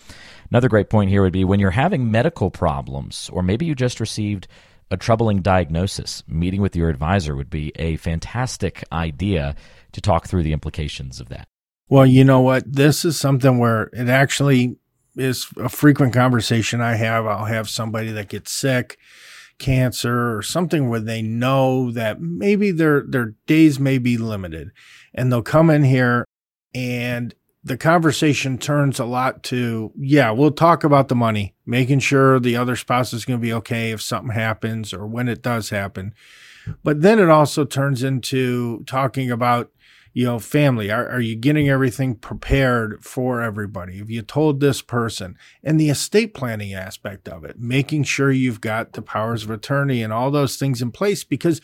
Another 0.50 0.68
great 0.68 0.90
point 0.90 1.12
here 1.12 1.22
would 1.22 1.34
be 1.34 1.46
when 1.46 1.60
you're 1.60 1.70
having 1.70 2.10
medical 2.10 2.50
problems, 2.50 3.30
or 3.32 3.44
maybe 3.44 3.68
you 3.68 3.76
just 3.76 4.00
received 4.00 4.48
a 4.90 4.98
troubling 4.98 5.44
diagnosis, 5.44 6.24
meeting 6.28 6.62
with 6.62 6.76
your 6.76 6.90
advisor 6.90 7.36
would 7.36 7.52
be 7.52 7.72
a 7.76 7.98
fantastic 7.98 8.84
idea 8.92 9.56
to 9.92 10.02
talk 10.02 10.28
through 10.28 10.42
the 10.42 10.54
implications 10.54 11.20
of 11.20 11.30
that. 11.30 11.48
Well, 11.90 12.08
you 12.08 12.24
know 12.24 12.42
what? 12.42 12.72
This 12.72 13.06
is 13.06 13.20
something 13.20 13.60
where 13.60 13.92
it 13.94 14.10
actually 14.10 14.78
is 15.20 15.48
a 15.58 15.70
frequent 15.70 16.14
conversation 16.14 16.82
I 16.82 16.96
have. 16.96 17.26
I'll 17.26 17.46
have 17.46 17.70
somebody 17.70 18.12
that 18.12 18.30
gets 18.30 18.52
sick 18.52 18.98
cancer 19.60 20.36
or 20.36 20.42
something 20.42 20.90
where 20.90 21.02
they 21.02 21.22
know 21.22 21.92
that 21.92 22.22
maybe 22.22 22.72
their 22.72 23.02
their 23.02 23.36
days 23.46 23.80
may 23.80 23.98
be 23.98 24.18
limited 24.18 24.72
and 25.14 25.32
they'll 25.32 25.42
come 25.42 25.70
in 25.70 25.84
here 25.84 26.26
and 26.74 27.36
the 27.62 27.76
conversation 27.76 28.58
turns 28.58 29.00
a 29.00 29.06
lot 29.06 29.44
to 29.44 29.92
yeah 29.98 30.32
we'll 30.32 30.50
talk 30.50 30.86
about 30.86 31.10
the 31.10 31.16
money 31.16 31.54
making 31.66 32.00
sure 32.00 32.40
the 32.40 32.56
other 32.56 32.78
spouse 32.78 33.12
is 33.12 33.26
going 33.26 33.38
to 33.38 33.46
be 33.46 33.52
okay 33.52 33.92
if 33.92 34.02
something 34.02 34.34
happens 34.34 34.94
or 34.94 35.06
when 35.06 35.28
it 35.28 35.42
does 35.42 35.70
happen 35.70 36.14
but 36.82 37.02
then 37.02 37.20
it 37.20 37.30
also 37.30 37.66
turns 37.66 38.02
into 38.02 38.82
talking 38.86 39.30
about 39.30 39.72
you 40.14 40.26
know, 40.26 40.40
family? 40.40 40.92
Are, 40.92 41.08
are 41.08 41.22
you 41.22 41.36
getting 41.36 41.70
everything 41.70 42.16
prepared 42.16 43.04
for 43.04 43.42
everybody? 43.42 43.98
Have 43.98 44.10
you 44.10 44.22
told 44.22 44.60
this 44.60 44.82
person? 44.82 45.38
And 45.64 45.80
the 45.80 45.90
estate 45.90 46.34
planning 46.34 46.74
aspect 46.74 47.28
of 47.28 47.44
it, 47.44 47.60
making 47.60 48.04
sure 48.04 48.32
you've 48.32 48.62
got 48.62 48.94
the 48.94 49.02
powers 49.02 49.44
of 49.44 49.52
attorney 49.52 50.02
and 50.02 50.12
all 50.12 50.32
those 50.32 50.58
things 50.58 50.82
in 50.82 50.92
place. 50.92 51.24
Because 51.24 51.62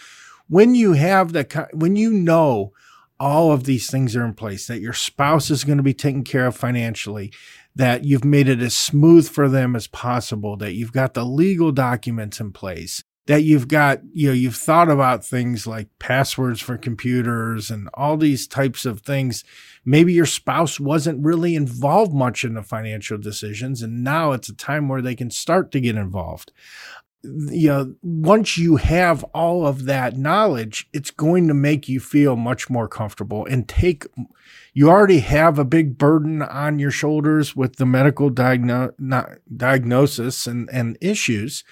when 0.48 0.76
you 0.76 0.94
have 0.94 1.34
that, 1.34 1.70
when 1.74 1.96
you 1.96 2.12
know 2.12 2.72
all 3.20 3.52
of 3.52 3.64
these 3.64 3.90
things 3.90 4.16
are 4.16 4.26
in 4.26 4.34
place, 4.34 4.68
that 4.68 4.82
your 4.82 4.94
spouse 4.94 5.50
is 5.50 5.64
going 5.64 5.78
to 5.78 5.84
be 5.84 5.94
taken 5.94 6.24
care 6.24 6.48
of 6.48 6.56
financially, 6.56 7.32
that 7.76 8.04
you've 8.04 8.26
made 8.26 8.48
it 8.48 8.62
as 8.62 8.78
smooth 8.78 9.28
for 9.28 9.50
them 9.50 9.76
as 9.76 9.88
possible, 9.88 10.56
that 10.58 10.74
you've 10.74 10.94
got 10.94 11.14
the 11.14 11.26
legal 11.26 11.72
documents 11.72 12.40
in 12.40 12.52
place, 12.52 13.04
that 13.28 13.44
you've 13.44 13.68
got, 13.68 14.02
you 14.14 14.28
know, 14.28 14.34
you've 14.34 14.56
thought 14.56 14.90
about 14.90 15.26
things 15.26 15.66
like 15.66 15.88
passwords 15.98 16.62
for 16.62 16.78
computers 16.78 17.72
and 17.72 17.90
all 17.96 18.18
these 18.18 18.48
types 18.48 18.86
of 18.86 19.02
things. 19.02 19.44
Maybe 19.84 20.14
your 20.14 20.28
spouse 20.28 20.80
wasn't 20.80 21.26
really 21.26 21.56
involved 21.56 22.14
much 22.14 22.44
in 22.44 22.54
the 22.54 22.62
financial 22.62 23.18
decisions, 23.18 23.82
and 23.82 24.04
now 24.04 24.32
it's 24.32 24.50
a 24.50 24.56
time 24.56 24.88
where 24.88 25.02
they 25.02 25.16
can 25.16 25.32
start 25.32 25.72
to 25.72 25.80
get 25.80 25.96
involved. 25.96 26.52
You 27.24 27.68
know, 27.68 27.96
once 28.04 28.56
you 28.56 28.76
have 28.76 29.24
all 29.34 29.66
of 29.66 29.86
that 29.86 30.16
knowledge, 30.16 30.88
it's 30.94 31.10
going 31.10 31.48
to 31.48 31.56
make 31.56 31.90
you 31.90 32.00
feel 32.00 32.36
much 32.36 32.70
more 32.70 32.88
comfortable 32.88 33.48
and 33.48 33.68
take, 33.68 34.06
you 34.74 34.92
already 34.92 35.20
have 35.20 35.58
a 35.58 35.66
big 35.66 35.98
burden 35.98 36.44
on 36.44 36.78
your 36.78 36.92
shoulders 36.92 37.56
with 37.56 37.78
the 37.78 37.86
medical 37.88 38.30
diagno- 38.30 38.94
diagnosis 39.58 40.46
and, 40.46 40.70
and 40.72 41.00
issues 41.02 41.64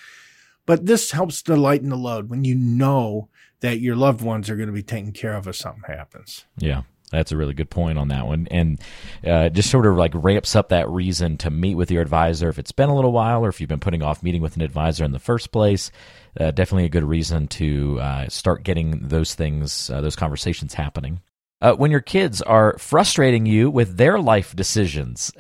but 0.66 0.86
this 0.86 1.12
helps 1.12 1.42
to 1.44 1.56
lighten 1.56 1.90
the 1.90 1.96
load 1.96 2.30
when 2.30 2.44
you 2.44 2.56
know 2.56 3.30
that 3.62 3.80
your 3.80 3.96
loved 3.96 4.22
ones 4.22 4.50
are 4.50 4.56
going 4.56 4.68
to 4.68 4.74
be 4.74 4.84
taken 4.84 5.12
care 5.12 5.36
of 5.36 5.48
if 5.48 5.56
something 5.56 5.84
happens. 5.88 6.46
Yeah. 6.58 6.84
That's 7.12 7.32
a 7.32 7.38
really 7.38 7.54
good 7.54 7.70
point 7.70 8.00
on 8.00 8.08
that 8.08 8.26
one, 8.26 8.48
and 8.50 8.82
uh, 9.24 9.50
just 9.50 9.70
sort 9.70 9.86
of 9.86 9.96
like 9.96 10.14
ramps 10.16 10.56
up 10.56 10.70
that 10.70 10.90
reason 10.90 11.38
to 11.38 11.52
meet 11.52 11.76
with 11.76 11.92
your 11.92 12.02
advisor 12.02 12.50
if 12.50 12.58
it's 12.58 12.72
been 12.72 12.90
a 12.90 12.96
little 12.96 13.12
while, 13.12 13.46
or 13.46 13.50
if 13.50 13.62
you've 13.62 13.70
been 13.70 13.80
putting 13.80 14.02
off 14.02 14.24
meeting 14.24 14.42
with 14.42 14.56
an 14.56 14.64
advisor 14.64 15.06
in 15.06 15.12
the 15.12 15.20
first 15.20 15.52
place. 15.52 15.92
Uh, 16.40 16.50
definitely 16.50 16.86
a 16.86 16.90
good 16.90 17.04
reason 17.04 17.48
to 17.50 18.00
uh, 18.00 18.28
start 18.30 18.64
getting 18.64 19.10
those 19.10 19.36
things, 19.36 19.92
uh, 19.92 20.02
those 20.02 20.16
conversations 20.16 20.74
happening 20.74 21.22
uh, 21.64 21.74
when 21.74 21.92
your 21.92 22.02
kids 22.02 22.42
are 22.42 22.78
frustrating 22.78 23.46
you 23.46 23.72
with 23.72 23.96
their 23.96 24.20
life 24.20 24.54
decisions. 24.54 25.32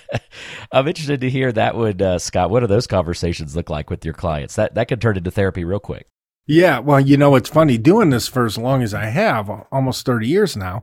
I'm 0.72 0.88
interested 0.88 1.20
to 1.20 1.30
hear 1.30 1.52
that 1.52 1.76
would, 1.76 2.00
uh, 2.00 2.18
Scott. 2.18 2.48
What 2.48 2.60
do 2.60 2.66
those 2.66 2.86
conversations 2.86 3.54
look 3.54 3.68
like 3.68 3.90
with 3.90 4.02
your 4.02 4.14
clients? 4.14 4.56
That 4.56 4.74
that 4.74 4.88
could 4.88 5.02
turn 5.02 5.18
into 5.18 5.30
therapy 5.30 5.64
real 5.64 5.78
quick. 5.78 6.06
Yeah, 6.46 6.78
well, 6.78 6.98
you 6.98 7.18
know, 7.18 7.36
it's 7.36 7.50
funny 7.50 7.76
doing 7.76 8.08
this 8.08 8.26
for 8.26 8.46
as 8.46 8.56
long 8.56 8.82
as 8.82 8.94
I 8.94 9.04
have, 9.06 9.50
almost 9.70 10.06
30 10.06 10.26
years 10.26 10.56
now, 10.56 10.82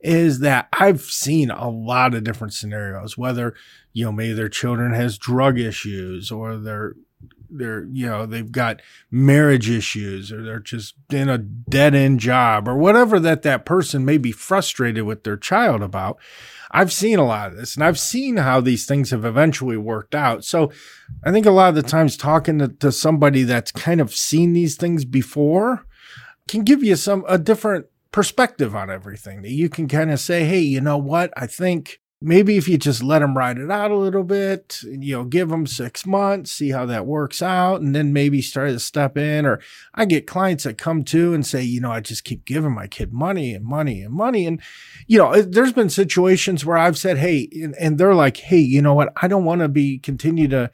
is 0.00 0.40
that 0.40 0.68
I've 0.74 1.00
seen 1.00 1.50
a 1.50 1.70
lot 1.70 2.14
of 2.14 2.24
different 2.24 2.52
scenarios, 2.52 3.16
whether, 3.16 3.54
you 3.94 4.04
know, 4.04 4.12
maybe 4.12 4.34
their 4.34 4.50
children 4.50 4.92
has 4.92 5.16
drug 5.16 5.58
issues 5.58 6.30
or 6.30 6.58
their 6.58 6.92
they're 7.50 7.84
you 7.92 8.06
know 8.06 8.26
they've 8.26 8.52
got 8.52 8.80
marriage 9.10 9.70
issues 9.70 10.30
or 10.32 10.42
they're 10.42 10.60
just 10.60 10.94
in 11.10 11.28
a 11.28 11.38
dead 11.38 11.94
end 11.94 12.20
job 12.20 12.68
or 12.68 12.76
whatever 12.76 13.18
that 13.20 13.42
that 13.42 13.64
person 13.64 14.04
may 14.04 14.18
be 14.18 14.32
frustrated 14.32 15.04
with 15.04 15.24
their 15.24 15.36
child 15.36 15.82
about. 15.82 16.18
I've 16.70 16.92
seen 16.92 17.18
a 17.18 17.24
lot 17.24 17.50
of 17.50 17.56
this 17.56 17.74
and 17.74 17.84
i've 17.84 17.98
seen 17.98 18.36
how 18.36 18.60
these 18.60 18.84
things 18.84 19.10
have 19.10 19.24
eventually 19.24 19.76
worked 19.76 20.14
out. 20.14 20.44
So 20.44 20.70
i 21.24 21.32
think 21.32 21.46
a 21.46 21.50
lot 21.50 21.70
of 21.70 21.74
the 21.74 21.82
times 21.82 22.16
talking 22.16 22.58
to, 22.58 22.68
to 22.68 22.92
somebody 22.92 23.42
that's 23.42 23.72
kind 23.72 24.00
of 24.00 24.14
seen 24.14 24.52
these 24.52 24.76
things 24.76 25.04
before 25.04 25.86
can 26.46 26.64
give 26.64 26.82
you 26.82 26.96
some 26.96 27.24
a 27.28 27.38
different 27.38 27.86
perspective 28.12 28.74
on 28.74 28.90
everything 28.90 29.42
that 29.42 29.50
you 29.50 29.68
can 29.68 29.86
kind 29.88 30.10
of 30.10 30.20
say 30.20 30.44
hey 30.44 30.60
you 30.60 30.80
know 30.80 30.98
what? 30.98 31.32
I 31.36 31.46
think 31.46 32.00
maybe 32.20 32.56
if 32.56 32.68
you 32.68 32.76
just 32.76 33.02
let 33.02 33.20
them 33.20 33.36
ride 33.36 33.58
it 33.58 33.70
out 33.70 33.90
a 33.90 33.96
little 33.96 34.24
bit, 34.24 34.80
you 34.82 35.14
know, 35.14 35.24
give 35.24 35.48
them 35.50 35.66
six 35.66 36.04
months, 36.04 36.50
see 36.50 36.70
how 36.70 36.84
that 36.86 37.06
works 37.06 37.40
out, 37.40 37.80
and 37.80 37.94
then 37.94 38.12
maybe 38.12 38.42
start 38.42 38.70
to 38.70 38.80
step 38.80 39.16
in. 39.16 39.46
Or 39.46 39.60
I 39.94 40.04
get 40.04 40.26
clients 40.26 40.64
that 40.64 40.78
come 40.78 41.04
to 41.04 41.32
and 41.32 41.46
say, 41.46 41.62
you 41.62 41.80
know, 41.80 41.92
I 41.92 42.00
just 42.00 42.24
keep 42.24 42.44
giving 42.44 42.74
my 42.74 42.88
kid 42.88 43.12
money 43.12 43.54
and 43.54 43.64
money 43.64 44.02
and 44.02 44.12
money. 44.12 44.46
And, 44.46 44.60
you 45.06 45.18
know, 45.18 45.40
there's 45.42 45.72
been 45.72 45.90
situations 45.90 46.64
where 46.64 46.76
I've 46.76 46.98
said, 46.98 47.18
hey, 47.18 47.48
and, 47.52 47.74
and 47.78 47.98
they're 47.98 48.14
like, 48.14 48.38
hey, 48.38 48.58
you 48.58 48.82
know 48.82 48.94
what? 48.94 49.12
I 49.22 49.28
don't 49.28 49.44
want 49.44 49.60
to 49.60 49.68
be 49.68 49.98
continue 49.98 50.48
to 50.48 50.70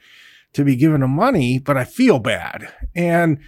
to 0.53 0.63
be 0.63 0.77
giving 0.77 1.01
them 1.01 1.11
money, 1.11 1.59
but 1.59 1.75
I 1.75 1.83
feel 1.83 2.17
bad. 2.17 2.73
And 2.95 3.39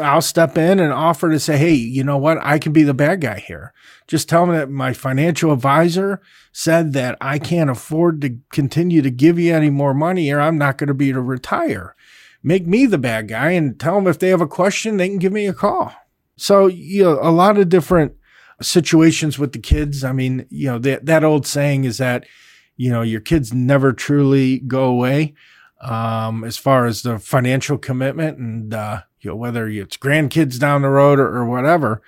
I'll 0.00 0.22
step 0.22 0.56
in 0.56 0.78
and 0.78 0.92
offer 0.92 1.30
to 1.30 1.40
say, 1.40 1.56
Hey, 1.56 1.74
you 1.74 2.04
know 2.04 2.16
what? 2.16 2.38
I 2.40 2.58
can 2.58 2.72
be 2.72 2.84
the 2.84 2.94
bad 2.94 3.20
guy 3.20 3.40
here. 3.40 3.72
Just 4.06 4.28
tell 4.28 4.46
me 4.46 4.56
that 4.56 4.70
my 4.70 4.92
financial 4.92 5.52
advisor 5.52 6.22
said 6.52 6.92
that 6.92 7.18
I 7.20 7.38
can't 7.38 7.70
afford 7.70 8.20
to 8.20 8.38
continue 8.52 9.02
to 9.02 9.10
give 9.10 9.38
you 9.38 9.52
any 9.52 9.70
more 9.70 9.92
money 9.92 10.30
or 10.30 10.40
I'm 10.40 10.58
not 10.58 10.78
going 10.78 10.88
to 10.88 10.94
be 10.94 11.12
to 11.12 11.20
retire. 11.20 11.96
Make 12.42 12.66
me 12.66 12.86
the 12.86 12.98
bad 12.98 13.26
guy 13.26 13.50
and 13.50 13.78
tell 13.78 13.96
them 13.96 14.06
if 14.06 14.20
they 14.20 14.28
have 14.28 14.40
a 14.40 14.46
question, 14.46 14.96
they 14.96 15.08
can 15.08 15.18
give 15.18 15.32
me 15.32 15.46
a 15.46 15.52
call. 15.52 15.92
So, 16.36 16.68
you 16.68 17.02
know, 17.02 17.18
a 17.20 17.32
lot 17.32 17.58
of 17.58 17.68
different 17.68 18.14
situations 18.62 19.38
with 19.38 19.52
the 19.52 19.58
kids. 19.58 20.04
I 20.04 20.12
mean, 20.12 20.46
you 20.48 20.68
know, 20.68 20.78
that, 20.78 21.06
that 21.06 21.24
old 21.24 21.46
saying 21.46 21.84
is 21.84 21.98
that, 21.98 22.24
you 22.76 22.90
know, 22.90 23.02
your 23.02 23.20
kids 23.20 23.52
never 23.52 23.92
truly 23.92 24.60
go 24.60 24.84
away 24.84 25.34
um, 25.80 26.44
as 26.44 26.56
far 26.56 26.86
as 26.86 27.02
the 27.02 27.18
financial 27.18 27.78
commitment 27.78 28.38
and, 28.38 28.72
uh, 28.72 29.02
you 29.26 29.32
know, 29.32 29.36
whether 29.36 29.66
it's 29.66 29.96
grandkids 29.96 30.58
down 30.58 30.82
the 30.82 30.88
road 30.88 31.18
or, 31.18 31.36
or 31.36 31.44
whatever, 31.44 32.00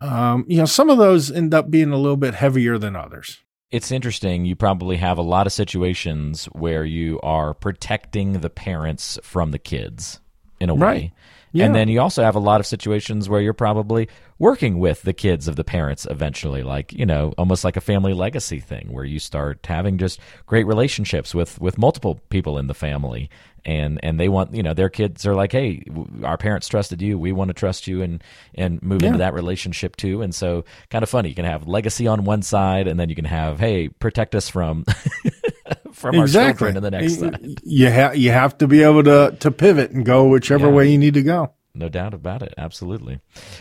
um, 0.00 0.44
you 0.48 0.56
know, 0.56 0.64
some 0.64 0.88
of 0.88 0.96
those 0.96 1.30
end 1.30 1.52
up 1.52 1.70
being 1.70 1.90
a 1.90 1.98
little 1.98 2.16
bit 2.16 2.34
heavier 2.34 2.78
than 2.78 2.96
others. 2.96 3.42
It's 3.70 3.92
interesting. 3.92 4.46
You 4.46 4.56
probably 4.56 4.96
have 4.96 5.18
a 5.18 5.22
lot 5.22 5.46
of 5.46 5.52
situations 5.52 6.46
where 6.46 6.84
you 6.84 7.20
are 7.20 7.52
protecting 7.52 8.40
the 8.40 8.50
parents 8.50 9.18
from 9.22 9.50
the 9.50 9.58
kids 9.58 10.20
in 10.58 10.70
a 10.70 10.74
right. 10.74 10.94
way. 10.96 11.12
Yeah. 11.52 11.66
And 11.66 11.74
then 11.74 11.88
you 11.88 12.00
also 12.00 12.24
have 12.24 12.34
a 12.34 12.40
lot 12.40 12.60
of 12.60 12.66
situations 12.66 13.28
where 13.28 13.40
you're 13.40 13.52
probably 13.52 14.08
working 14.38 14.78
with 14.78 15.02
the 15.02 15.12
kids 15.12 15.46
of 15.46 15.54
the 15.54 15.62
parents 15.62 16.06
eventually, 16.10 16.62
like, 16.62 16.92
you 16.92 17.06
know, 17.06 17.32
almost 17.38 17.62
like 17.62 17.76
a 17.76 17.80
family 17.80 18.12
legacy 18.12 18.58
thing 18.58 18.88
where 18.90 19.04
you 19.04 19.20
start 19.20 19.64
having 19.64 19.98
just 19.98 20.18
great 20.46 20.66
relationships 20.66 21.34
with, 21.34 21.60
with 21.60 21.78
multiple 21.78 22.20
people 22.30 22.58
in 22.58 22.66
the 22.66 22.74
family. 22.74 23.30
And, 23.66 23.98
and 24.02 24.20
they 24.20 24.28
want, 24.28 24.54
you 24.54 24.62
know, 24.62 24.74
their 24.74 24.90
kids 24.90 25.26
are 25.26 25.34
like, 25.34 25.52
hey, 25.52 25.84
our 26.22 26.36
parents 26.36 26.68
trusted 26.68 27.00
you. 27.00 27.18
We 27.18 27.32
want 27.32 27.48
to 27.48 27.54
trust 27.54 27.86
you 27.86 28.02
and, 28.02 28.22
and 28.54 28.82
move 28.82 29.02
yeah. 29.02 29.08
into 29.08 29.18
that 29.18 29.34
relationship 29.34 29.96
too. 29.96 30.22
And 30.22 30.34
so 30.34 30.64
kind 30.90 31.02
of 31.02 31.08
funny. 31.08 31.30
You 31.30 31.34
can 31.34 31.46
have 31.46 31.66
legacy 31.66 32.06
on 32.06 32.24
one 32.24 32.42
side 32.42 32.86
and 32.86 33.00
then 33.00 33.08
you 33.08 33.14
can 33.14 33.24
have, 33.24 33.58
hey, 33.58 33.88
protect 33.88 34.34
us 34.34 34.48
from 34.48 34.84
from 35.92 36.14
exactly. 36.16 36.68
our 36.68 36.72
children 36.72 36.76
in 36.76 36.82
the 36.82 36.90
next 36.90 37.18
side. 37.20 37.60
You 37.62 37.86
have 37.86 38.16
you 38.16 38.30
have 38.30 38.58
to 38.58 38.66
be 38.66 38.82
able 38.82 39.04
to 39.04 39.36
to 39.40 39.50
pivot 39.50 39.92
and 39.92 40.04
go 40.04 40.28
whichever 40.28 40.66
yeah. 40.66 40.72
way 40.72 40.90
you 40.90 40.98
need 40.98 41.14
to 41.14 41.22
go. 41.22 41.54
No 41.76 41.88
doubt 41.88 42.14
about 42.14 42.42
it. 42.42 42.54
Absolutely. 42.56 43.18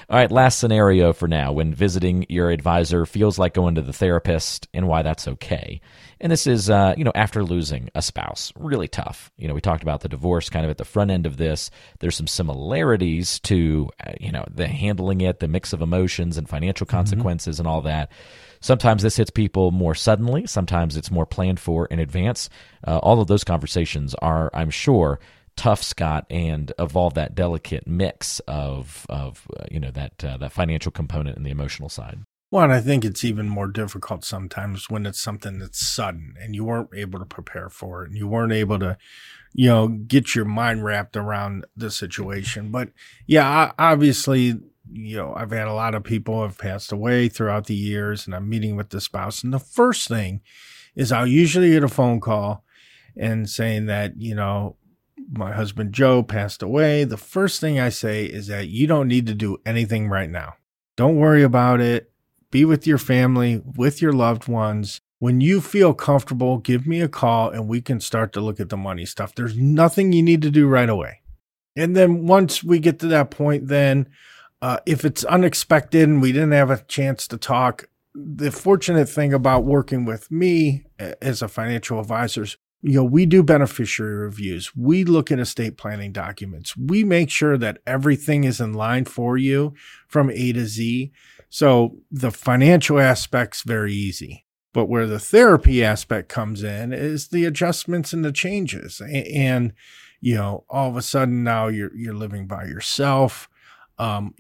All 0.08 0.18
right. 0.18 0.32
Last 0.32 0.60
scenario 0.60 1.14
for 1.14 1.28
now 1.28 1.52
when 1.52 1.74
visiting 1.74 2.28
your 2.30 2.52
advisor 2.52 3.08
feels 3.08 3.40
like 3.40 3.56
going 3.56 3.74
to 3.76 3.82
the 3.82 3.94
therapist 3.94 4.68
and 4.72 4.88
why 4.88 5.02
that's 5.02 5.28
okay. 5.28 5.82
And 6.24 6.32
this 6.32 6.48
is, 6.48 6.70
uh, 6.70 6.96
you 6.98 7.04
know, 7.04 7.12
after 7.16 7.44
losing 7.44 7.90
a 7.96 8.02
spouse. 8.02 8.54
Really 8.56 8.88
tough. 8.88 9.30
You 9.38 9.50
know, 9.50 9.54
we 9.54 9.60
talked 9.60 9.84
about 9.84 10.00
the 10.00 10.08
divorce 10.08 10.50
kind 10.50 10.64
of 10.64 10.72
at 10.72 10.78
the 10.78 10.86
front 10.86 11.12
end 11.12 11.26
of 11.26 11.36
this. 11.36 11.70
There's 12.00 12.16
some 12.16 12.28
similarities 12.28 13.42
to, 13.42 13.90
uh, 14.08 14.14
you 14.22 14.32
know, 14.32 14.46
the 14.50 14.70
handling 14.70 15.20
it, 15.20 15.40
the 15.40 15.50
mix 15.50 15.74
of 15.74 15.82
emotions 15.82 16.38
and 16.38 16.48
financial 16.48 16.88
mm-hmm. 16.88 16.96
consequences 16.96 17.58
mm-hmm. 17.58 17.64
and 17.64 17.68
all 17.68 17.82
that. 17.82 18.10
Sometimes 18.62 19.04
this 19.04 19.18
hits 19.18 19.32
people 19.32 19.72
more 19.72 19.94
suddenly. 19.94 20.48
Sometimes 20.48 20.96
it's 20.96 21.12
more 21.12 21.26
planned 21.26 21.60
for 21.60 21.88
in 21.88 22.00
advance. 22.00 22.50
Uh, 22.88 23.00
all 23.00 23.20
of 23.20 23.28
those 23.28 23.44
conversations 23.44 24.16
are, 24.16 24.50
I'm 24.54 24.70
sure, 24.70 25.20
tough, 25.58 25.84
Scott, 25.84 26.26
and 26.30 26.72
evolve 26.80 27.16
that 27.16 27.36
delicate 27.36 27.86
mix 27.86 28.40
of 28.48 29.06
of 29.10 29.46
uh, 29.60 29.66
you 29.70 29.82
know 29.82 29.92
that 29.92 30.24
uh, 30.24 30.38
that 30.38 30.54
financial 30.54 30.94
component 30.94 31.36
and 31.36 31.46
the 31.46 31.52
emotional 31.52 31.90
side. 31.90 32.20
Well, 32.54 32.70
I 32.70 32.82
think 32.82 33.04
it's 33.04 33.24
even 33.24 33.50
more 33.50 33.68
difficult 33.68 34.24
sometimes 34.24 34.88
when 34.88 35.08
it's 35.08 35.20
something 35.20 35.58
that's 35.58 35.84
sudden 35.84 36.36
and 36.40 36.54
you 36.54 36.64
weren't 36.64 36.92
able 36.94 37.18
to 37.18 37.26
prepare 37.26 37.68
for 37.68 38.04
it 38.04 38.10
and 38.10 38.16
you 38.16 38.28
weren't 38.28 38.54
able 38.54 38.78
to, 38.78 38.96
you 39.54 39.70
know, 39.70 39.88
get 39.88 40.36
your 40.36 40.46
mind 40.46 40.86
wrapped 40.86 41.18
around 41.18 41.66
the 41.76 41.90
situation. 41.90 42.70
But 42.70 42.90
yeah, 43.26 43.72
obviously, 43.80 44.60
you 44.92 45.18
know, 45.18 45.34
I've 45.36 45.50
had 45.50 45.68
a 45.68 45.74
lot 45.74 45.96
of 45.96 46.04
people 46.04 46.44
have 46.44 46.60
passed 46.60 46.92
away 46.92 47.28
throughout 47.28 47.66
the 47.66 47.74
years 47.74 48.28
and 48.28 48.36
I'm 48.36 48.48
meeting 48.48 48.76
with 48.76 48.92
the 48.92 49.02
spouse. 49.02 49.44
And 49.44 49.52
the 49.52 49.58
first 49.58 50.08
thing 50.08 50.42
is 50.96 51.12
I'll 51.12 51.26
usually 51.26 51.72
get 51.72 51.84
a 51.84 51.88
phone 51.88 52.20
call 52.20 52.64
and 53.18 53.50
saying 53.50 53.88
that, 53.88 54.22
you 54.22 54.36
know, 54.36 54.76
my 55.32 55.54
husband 55.54 55.92
Joe 55.92 56.22
passed 56.22 56.62
away, 56.62 57.04
the 57.04 57.18
first 57.18 57.60
thing 57.60 57.80
I 57.80 57.90
say 57.90 58.26
is 58.26 58.46
that 58.46 58.68
you 58.68 58.86
don't 58.86 59.08
need 59.08 59.26
to 59.26 59.34
do 59.34 59.58
anything 59.66 60.08
right 60.08 60.30
now. 60.30 60.54
Don't 60.96 61.16
worry 61.16 61.42
about 61.42 61.82
it. 61.82 62.13
Be 62.54 62.66
with 62.66 62.86
your 62.86 63.00
family, 63.00 63.64
with 63.76 64.00
your 64.00 64.14
loved 64.14 64.48
ones. 64.48 65.02
When 65.18 65.42
you 65.42 65.60
feel 65.60 65.96
comfortable, 65.96 66.60
give 66.60 66.86
me 66.86 67.02
a 67.02 67.08
call 67.08 67.50
and 67.50 67.68
we 67.68 67.82
can 67.82 68.00
start 68.00 68.32
to 68.34 68.42
look 68.42 68.60
at 68.60 68.70
the 68.70 68.78
money 68.78 69.08
stuff. 69.08 69.34
There's 69.34 69.58
nothing 69.58 70.14
you 70.14 70.22
need 70.22 70.44
to 70.44 70.52
do 70.52 70.68
right 70.68 70.88
away. 70.88 71.22
And 71.76 71.96
then 71.96 72.28
once 72.28 72.64
we 72.64 72.78
get 72.78 73.00
to 73.00 73.08
that 73.08 73.32
point, 73.32 73.70
then 73.70 74.08
uh, 74.62 74.78
if 74.86 75.04
it's 75.04 75.24
unexpected 75.24 76.08
and 76.08 76.22
we 76.22 76.32
didn't 76.32 76.52
have 76.52 76.70
a 76.70 76.84
chance 76.84 77.28
to 77.30 77.40
talk, 77.40 77.86
the 78.14 78.52
fortunate 78.52 79.10
thing 79.10 79.34
about 79.34 79.66
working 79.66 80.06
with 80.06 80.30
me 80.30 80.86
as 81.00 81.42
a 81.42 81.48
financial 81.48 82.00
advisor 82.00 82.44
is 82.44 82.58
you 82.86 82.96
know, 82.96 83.06
we 83.06 83.26
do 83.26 83.42
beneficiary 83.42 84.14
reviews. 84.14 84.76
We 84.76 85.06
look 85.06 85.32
at 85.32 85.40
estate 85.40 85.78
planning 85.78 86.12
documents. 86.12 86.76
We 86.76 87.06
make 87.06 87.30
sure 87.30 87.58
that 87.58 87.80
everything 87.88 88.44
is 88.44 88.60
in 88.60 88.74
line 88.74 89.06
for 89.06 89.38
you 89.38 89.74
from 90.10 90.30
A 90.30 90.52
to 90.52 90.66
Z. 90.66 91.14
So 91.54 91.98
the 92.10 92.32
financial 92.32 92.98
aspect's 92.98 93.62
very 93.62 93.94
easy. 93.94 94.48
But 94.74 94.88
where 94.88 95.06
the 95.06 95.20
therapy 95.20 95.84
aspect 95.84 96.28
comes 96.28 96.64
in 96.64 96.92
is 96.92 97.28
the 97.28 97.46
adjustments 97.46 98.12
and 98.12 98.26
the 98.26 98.32
changes. 98.32 99.00
And, 99.00 99.72
you 100.20 100.34
know, 100.34 100.64
all 100.68 100.90
of 100.90 100.98
a 100.98 101.04
sudden 101.04 101.44
now 101.44 101.68
you're 101.68 101.96
you're 101.96 102.16
living 102.16 102.48
by 102.48 102.64
yourself. 102.64 103.48
Um, 104.00 104.34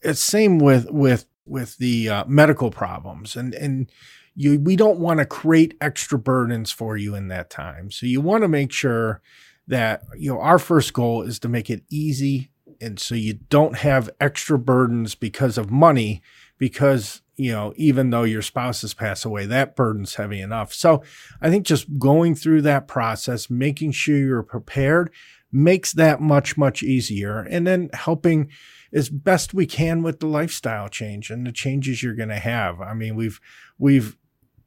it's 0.00 0.20
same 0.20 0.58
with 0.58 0.90
with 0.90 1.26
with 1.44 1.76
the 1.76 2.08
uh, 2.08 2.24
medical 2.26 2.70
problems 2.70 3.36
and 3.36 3.54
and 3.54 3.92
you 4.34 4.58
we 4.58 4.74
don't 4.74 5.00
want 5.00 5.20
to 5.20 5.26
create 5.26 5.76
extra 5.82 6.18
burdens 6.18 6.72
for 6.72 6.96
you 6.96 7.14
in 7.14 7.28
that 7.28 7.50
time. 7.50 7.90
So 7.90 8.06
you 8.06 8.22
want 8.22 8.40
to 8.40 8.48
make 8.48 8.72
sure 8.72 9.20
that 9.66 10.02
you 10.16 10.32
know 10.32 10.40
our 10.40 10.58
first 10.58 10.94
goal 10.94 11.20
is 11.20 11.38
to 11.40 11.48
make 11.50 11.68
it 11.68 11.82
easy 11.90 12.48
and 12.80 12.98
so 12.98 13.14
you 13.14 13.34
don't 13.34 13.76
have 13.78 14.10
extra 14.20 14.58
burdens 14.58 15.14
because 15.14 15.58
of 15.58 15.70
money 15.70 16.22
because 16.58 17.22
you 17.36 17.52
know 17.52 17.72
even 17.76 18.10
though 18.10 18.24
your 18.24 18.42
spouse 18.42 18.82
has 18.82 18.94
passed 18.94 19.24
away 19.24 19.46
that 19.46 19.76
burden's 19.76 20.14
heavy 20.16 20.40
enough. 20.40 20.72
So 20.72 21.02
i 21.40 21.50
think 21.50 21.66
just 21.66 21.98
going 21.98 22.34
through 22.34 22.62
that 22.62 22.88
process 22.88 23.50
making 23.50 23.92
sure 23.92 24.16
you're 24.16 24.42
prepared 24.42 25.10
makes 25.50 25.92
that 25.92 26.20
much 26.20 26.56
much 26.56 26.82
easier 26.82 27.40
and 27.40 27.66
then 27.66 27.90
helping 27.92 28.50
as 28.92 29.08
best 29.08 29.52
we 29.52 29.66
can 29.66 30.02
with 30.02 30.20
the 30.20 30.26
lifestyle 30.26 30.88
change 30.88 31.30
and 31.30 31.46
the 31.46 31.52
changes 31.52 32.02
you're 32.02 32.14
going 32.14 32.28
to 32.28 32.38
have. 32.38 32.80
I 32.80 32.94
mean 32.94 33.16
we've 33.16 33.40
we've 33.78 34.16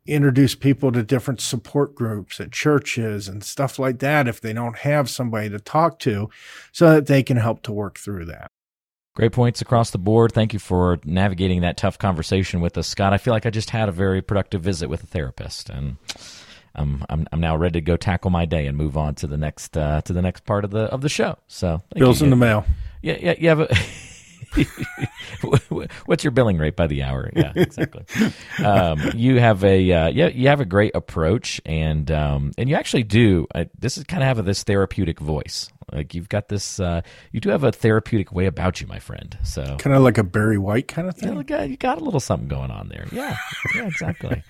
introduce 0.05 0.55
people 0.55 0.91
to 0.91 1.03
different 1.03 1.41
support 1.41 1.95
groups 1.95 2.39
at 2.39 2.51
churches 2.51 3.27
and 3.27 3.43
stuff 3.43 3.77
like 3.77 3.99
that 3.99 4.27
if 4.27 4.41
they 4.41 4.53
don't 4.53 4.79
have 4.79 5.09
somebody 5.09 5.49
to 5.49 5.59
talk 5.59 5.99
to 5.99 6.29
so 6.71 6.91
that 6.93 7.07
they 7.07 7.21
can 7.21 7.37
help 7.37 7.61
to 7.63 7.71
work 7.71 7.97
through 7.97 8.25
that. 8.25 8.47
Great 9.13 9.33
points 9.33 9.61
across 9.61 9.91
the 9.91 9.97
board. 9.97 10.31
Thank 10.31 10.53
you 10.53 10.59
for 10.59 10.97
navigating 11.03 11.61
that 11.61 11.75
tough 11.75 11.97
conversation 11.97 12.61
with 12.61 12.77
us, 12.77 12.87
Scott. 12.87 13.11
I 13.11 13.17
feel 13.17 13.33
like 13.33 13.45
I 13.45 13.49
just 13.49 13.69
had 13.69 13.89
a 13.89 13.91
very 13.91 14.21
productive 14.21 14.61
visit 14.61 14.87
with 14.89 15.03
a 15.03 15.05
therapist, 15.05 15.69
and 15.69 15.97
I'm 16.75 17.03
I'm, 17.09 17.27
I'm 17.33 17.41
now 17.41 17.57
ready 17.57 17.73
to 17.73 17.81
go 17.81 17.97
tackle 17.97 18.31
my 18.31 18.45
day 18.45 18.67
and 18.67 18.77
move 18.77 18.95
on 18.95 19.15
to 19.15 19.27
the 19.27 19.37
next 19.37 19.75
uh, 19.75 19.99
to 20.03 20.13
the 20.13 20.21
next 20.21 20.45
part 20.45 20.63
of 20.63 20.71
the 20.71 20.83
of 20.83 21.01
the 21.01 21.09
show. 21.09 21.37
So, 21.47 21.81
bills 21.93 22.21
you. 22.21 22.25
in 22.25 22.29
the 22.29 22.37
mail. 22.37 22.65
Yeah, 23.01 23.17
yeah, 23.19 23.35
you 23.37 23.49
have 23.49 23.59
a. 23.59 23.75
What's 26.05 26.23
your 26.23 26.31
billing 26.31 26.57
rate 26.57 26.75
by 26.75 26.87
the 26.87 27.03
hour? 27.03 27.29
Yeah, 27.35 27.53
exactly. 27.55 28.05
um, 28.63 28.99
you 29.15 29.39
have 29.39 29.63
a 29.63 29.91
uh, 29.91 30.07
yeah, 30.09 30.27
you 30.27 30.47
have 30.49 30.59
a 30.59 30.65
great 30.65 30.95
approach, 30.95 31.61
and 31.65 32.09
um, 32.11 32.51
and 32.57 32.69
you 32.69 32.75
actually 32.75 33.03
do. 33.03 33.47
Uh, 33.53 33.65
this 33.79 33.97
is 33.97 34.03
kind 34.03 34.23
of 34.23 34.27
have 34.27 34.45
this 34.45 34.63
therapeutic 34.63 35.19
voice. 35.19 35.69
Like 35.91 36.13
you've 36.13 36.29
got 36.29 36.47
this, 36.47 36.79
uh, 36.79 37.01
you 37.33 37.41
do 37.41 37.49
have 37.49 37.65
a 37.65 37.71
therapeutic 37.71 38.31
way 38.31 38.45
about 38.45 38.79
you, 38.79 38.87
my 38.87 38.99
friend. 38.99 39.37
So 39.43 39.75
kind 39.77 39.95
of 39.95 40.03
like 40.03 40.17
a 40.17 40.23
Barry 40.23 40.57
White 40.57 40.87
kind 40.87 41.07
of 41.07 41.15
thing. 41.15 41.43
Yeah, 41.47 41.63
you 41.63 41.77
got 41.77 41.99
a 41.99 42.03
little 42.03 42.19
something 42.21 42.47
going 42.47 42.71
on 42.71 42.89
there. 42.89 43.07
Yeah, 43.11 43.37
yeah, 43.75 43.87
exactly. 43.87 44.41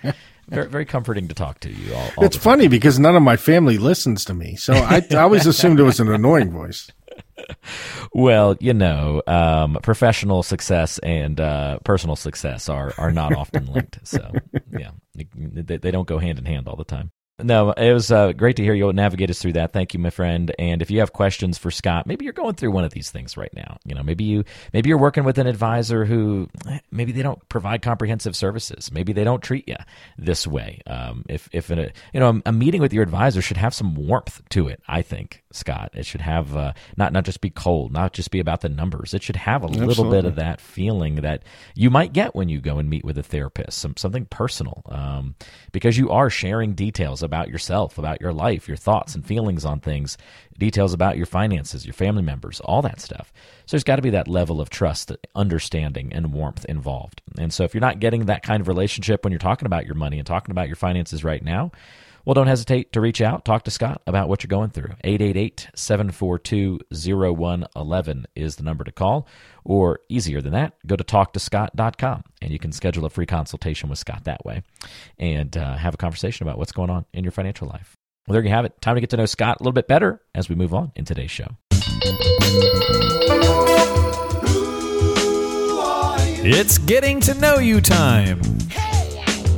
very, 0.47 0.67
very 0.67 0.85
comforting 0.85 1.27
to 1.29 1.33
talk 1.33 1.59
to 1.61 1.69
you. 1.69 1.93
All, 1.95 2.11
all 2.17 2.25
it's 2.25 2.37
funny 2.37 2.67
because 2.67 2.99
none 2.99 3.15
of 3.15 3.23
my 3.23 3.37
family 3.37 3.77
listens 3.77 4.25
to 4.25 4.33
me, 4.33 4.55
so 4.55 4.73
I, 4.73 5.05
I 5.11 5.15
always 5.17 5.47
assumed 5.47 5.79
it 5.79 5.83
was 5.83 5.99
an 5.99 6.11
annoying 6.11 6.51
voice 6.51 6.91
well, 8.13 8.55
you 8.59 8.73
know, 8.73 9.21
um, 9.27 9.77
professional 9.83 10.43
success 10.43 10.97
and 10.99 11.39
uh, 11.39 11.79
personal 11.83 12.15
success 12.15 12.69
are 12.69 12.93
are 12.97 13.11
not 13.11 13.33
often 13.33 13.65
linked. 13.71 13.99
So, 14.07 14.31
yeah, 14.77 14.91
they, 15.15 15.77
they 15.77 15.91
don't 15.91 16.07
go 16.07 16.17
hand 16.17 16.39
in 16.39 16.45
hand 16.45 16.67
all 16.67 16.75
the 16.75 16.83
time. 16.83 17.11
No, 17.43 17.71
it 17.71 17.93
was 17.93 18.11
uh, 18.11 18.31
great 18.33 18.55
to 18.57 18.63
hear 18.63 18.73
you 18.73 18.91
navigate 18.93 19.29
us 19.29 19.41
through 19.41 19.53
that. 19.53 19.73
Thank 19.73 19.93
you, 19.93 19.99
my 19.99 20.09
friend. 20.09 20.53
And 20.59 20.81
if 20.81 20.91
you 20.91 20.99
have 20.99 21.13
questions 21.13 21.57
for 21.57 21.71
Scott, 21.71 22.07
maybe 22.07 22.25
you're 22.25 22.33
going 22.33 22.55
through 22.55 22.71
one 22.71 22.83
of 22.83 22.93
these 22.93 23.11
things 23.11 23.37
right 23.37 23.53
now. 23.53 23.77
You 23.85 23.95
know, 23.95 24.03
maybe 24.03 24.23
you 24.23 24.43
maybe 24.73 24.89
you're 24.89 24.97
working 24.97 25.23
with 25.23 25.37
an 25.37 25.47
advisor 25.47 26.05
who 26.05 26.49
maybe 26.91 27.11
they 27.11 27.21
don't 27.21 27.47
provide 27.49 27.81
comprehensive 27.81 28.35
services. 28.35 28.91
Maybe 28.91 29.13
they 29.13 29.23
don't 29.23 29.41
treat 29.41 29.67
you 29.67 29.77
this 30.17 30.45
way. 30.47 30.81
Um, 30.87 31.25
if 31.29 31.49
if 31.51 31.69
a, 31.71 31.91
you 32.13 32.19
know 32.19 32.41
a 32.45 32.51
meeting 32.51 32.81
with 32.81 32.93
your 32.93 33.03
advisor 33.03 33.41
should 33.41 33.57
have 33.57 33.73
some 33.73 33.95
warmth 33.95 34.41
to 34.49 34.67
it. 34.67 34.81
I 34.87 35.01
think 35.01 35.43
Scott, 35.51 35.91
it 35.93 36.05
should 36.05 36.21
have 36.21 36.55
uh, 36.55 36.73
not 36.97 37.13
not 37.13 37.25
just 37.25 37.41
be 37.41 37.49
cold, 37.49 37.91
not 37.91 38.13
just 38.13 38.31
be 38.31 38.39
about 38.39 38.61
the 38.61 38.69
numbers. 38.69 39.13
It 39.13 39.23
should 39.23 39.35
have 39.35 39.63
a 39.63 39.65
Absolutely. 39.65 39.87
little 39.87 40.11
bit 40.11 40.25
of 40.25 40.35
that 40.35 40.61
feeling 40.61 41.15
that 41.15 41.43
you 41.75 41.89
might 41.89 42.13
get 42.13 42.35
when 42.35 42.49
you 42.49 42.61
go 42.61 42.77
and 42.77 42.89
meet 42.89 43.03
with 43.03 43.17
a 43.17 43.23
therapist, 43.23 43.77
some 43.77 43.95
something 43.97 44.25
personal, 44.25 44.83
um, 44.89 45.35
because 45.71 45.97
you 45.97 46.09
are 46.09 46.29
sharing 46.29 46.73
details 46.73 47.23
about 47.31 47.47
yourself, 47.47 47.97
about 47.97 48.19
your 48.19 48.33
life, 48.33 48.67
your 48.67 48.75
thoughts 48.75 49.15
and 49.15 49.25
feelings 49.25 49.63
on 49.63 49.79
things, 49.79 50.17
details 50.57 50.91
about 50.91 51.15
your 51.15 51.25
finances, 51.25 51.85
your 51.85 51.93
family 51.93 52.21
members, 52.21 52.59
all 52.59 52.81
that 52.81 52.99
stuff. 52.99 53.31
So 53.65 53.77
there's 53.77 53.85
got 53.85 53.95
to 53.95 54.01
be 54.01 54.09
that 54.09 54.27
level 54.27 54.59
of 54.59 54.69
trust, 54.69 55.13
understanding, 55.33 56.11
and 56.11 56.33
warmth 56.33 56.65
involved. 56.65 57.21
And 57.37 57.53
so 57.53 57.63
if 57.63 57.73
you're 57.73 57.79
not 57.79 58.01
getting 58.01 58.25
that 58.25 58.43
kind 58.43 58.59
of 58.59 58.67
relationship 58.67 59.23
when 59.23 59.31
you're 59.31 59.39
talking 59.39 59.65
about 59.65 59.85
your 59.85 59.95
money 59.95 60.17
and 60.17 60.27
talking 60.27 60.51
about 60.51 60.67
your 60.67 60.75
finances 60.75 61.23
right 61.23 61.41
now, 61.41 61.71
well, 62.25 62.33
don't 62.33 62.47
hesitate 62.47 62.93
to 62.93 63.01
reach 63.01 63.21
out. 63.21 63.45
Talk 63.45 63.63
to 63.63 63.71
Scott 63.71 64.01
about 64.07 64.29
what 64.29 64.43
you're 64.43 64.49
going 64.49 64.69
through. 64.69 64.91
888 65.03 65.69
742 65.75 66.79
0111 66.91 68.25
is 68.35 68.55
the 68.55 68.63
number 68.63 68.83
to 68.83 68.91
call. 68.91 69.27
Or 69.63 69.99
easier 70.09 70.41
than 70.41 70.53
that, 70.53 70.73
go 70.85 70.95
to 70.95 71.03
talktoscott.com 71.03 72.23
and 72.41 72.51
you 72.51 72.59
can 72.59 72.71
schedule 72.71 73.05
a 73.05 73.09
free 73.09 73.25
consultation 73.25 73.89
with 73.89 73.99
Scott 73.99 74.23
that 74.25 74.43
way 74.45 74.63
and 75.17 75.55
uh, 75.55 75.75
have 75.77 75.93
a 75.93 75.97
conversation 75.97 76.47
about 76.47 76.57
what's 76.57 76.71
going 76.71 76.89
on 76.89 77.05
in 77.13 77.23
your 77.23 77.31
financial 77.31 77.67
life. 77.67 77.95
Well, 78.27 78.33
there 78.33 78.43
you 78.43 78.49
have 78.49 78.65
it. 78.65 78.79
Time 78.81 78.95
to 78.95 79.01
get 79.01 79.09
to 79.11 79.17
know 79.17 79.25
Scott 79.25 79.57
a 79.59 79.63
little 79.63 79.73
bit 79.73 79.87
better 79.87 80.21
as 80.35 80.47
we 80.47 80.55
move 80.55 80.73
on 80.73 80.91
in 80.95 81.05
today's 81.05 81.31
show. 81.31 81.47
It's 86.43 86.77
getting 86.79 87.19
to 87.21 87.33
know 87.35 87.59
you 87.59 87.81
time. 87.81 88.41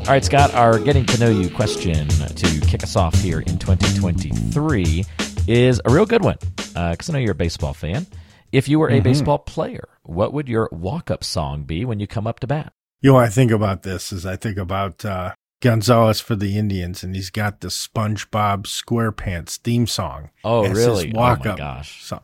All 0.03 0.09
right, 0.09 0.25
Scott, 0.25 0.53
our 0.53 0.79
getting 0.79 1.05
to 1.05 1.17
know 1.17 1.29
you 1.29 1.49
question 1.49 2.09
to 2.09 2.61
kick 2.67 2.83
us 2.83 2.97
off 2.97 3.15
here 3.15 3.39
in 3.39 3.57
2023 3.57 5.05
is 5.47 5.81
a 5.85 5.89
real 5.89 6.05
good 6.05 6.21
one 6.21 6.35
because 6.41 7.09
uh, 7.09 7.11
I 7.11 7.13
know 7.13 7.19
you're 7.19 7.31
a 7.31 7.35
baseball 7.35 7.73
fan. 7.73 8.05
If 8.51 8.67
you 8.67 8.79
were 8.79 8.89
a 8.89 8.95
mm-hmm. 8.95 9.03
baseball 9.03 9.39
player, 9.39 9.87
what 10.03 10.33
would 10.33 10.49
your 10.49 10.67
walk 10.73 11.09
up 11.09 11.23
song 11.23 11.63
be 11.63 11.85
when 11.85 12.01
you 12.01 12.07
come 12.07 12.27
up 12.27 12.41
to 12.41 12.47
bat? 12.47 12.73
You 12.99 13.13
know, 13.13 13.17
I 13.17 13.29
think 13.29 13.49
about 13.49 13.83
this 13.83 14.11
as 14.11 14.25
I 14.25 14.35
think 14.35 14.57
about 14.57 15.05
uh, 15.05 15.35
Gonzalez 15.63 16.19
for 16.19 16.35
the 16.35 16.57
Indians, 16.57 17.03
and 17.03 17.15
he's 17.15 17.29
got 17.29 17.61
the 17.61 17.69
SpongeBob 17.69 18.63
SquarePants 18.63 19.55
theme 19.55 19.87
song. 19.87 20.31
Oh, 20.43 20.67
really? 20.67 21.11
Oh, 21.11 21.13
my 21.13 21.29
walk-up 21.29 21.57
gosh. 21.57 22.03
song. 22.03 22.19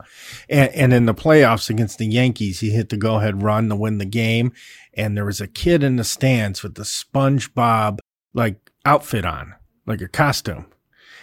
And, 0.49 0.69
and 0.75 0.93
in 0.93 1.05
the 1.05 1.13
playoffs 1.13 1.69
against 1.69 1.99
the 1.99 2.07
Yankees, 2.07 2.59
he 2.59 2.71
hit 2.71 2.89
the 2.89 2.97
go-ahead 2.97 3.41
run 3.41 3.69
to 3.69 3.77
win 3.77 3.97
the 3.97 4.05
game, 4.05 4.51
and 4.99 5.15
there 5.15 5.25
was 5.25 5.39
a 5.39 5.47
kid 5.47 5.81
in 5.81 5.95
the 5.95 6.03
stands 6.03 6.61
with 6.61 6.75
the 6.75 6.83
SpongeBob 6.83 7.99
like 8.33 8.69
outfit 8.85 9.25
on, 9.25 9.55
like 9.87 10.01
a 10.01 10.09
costume. 10.09 10.65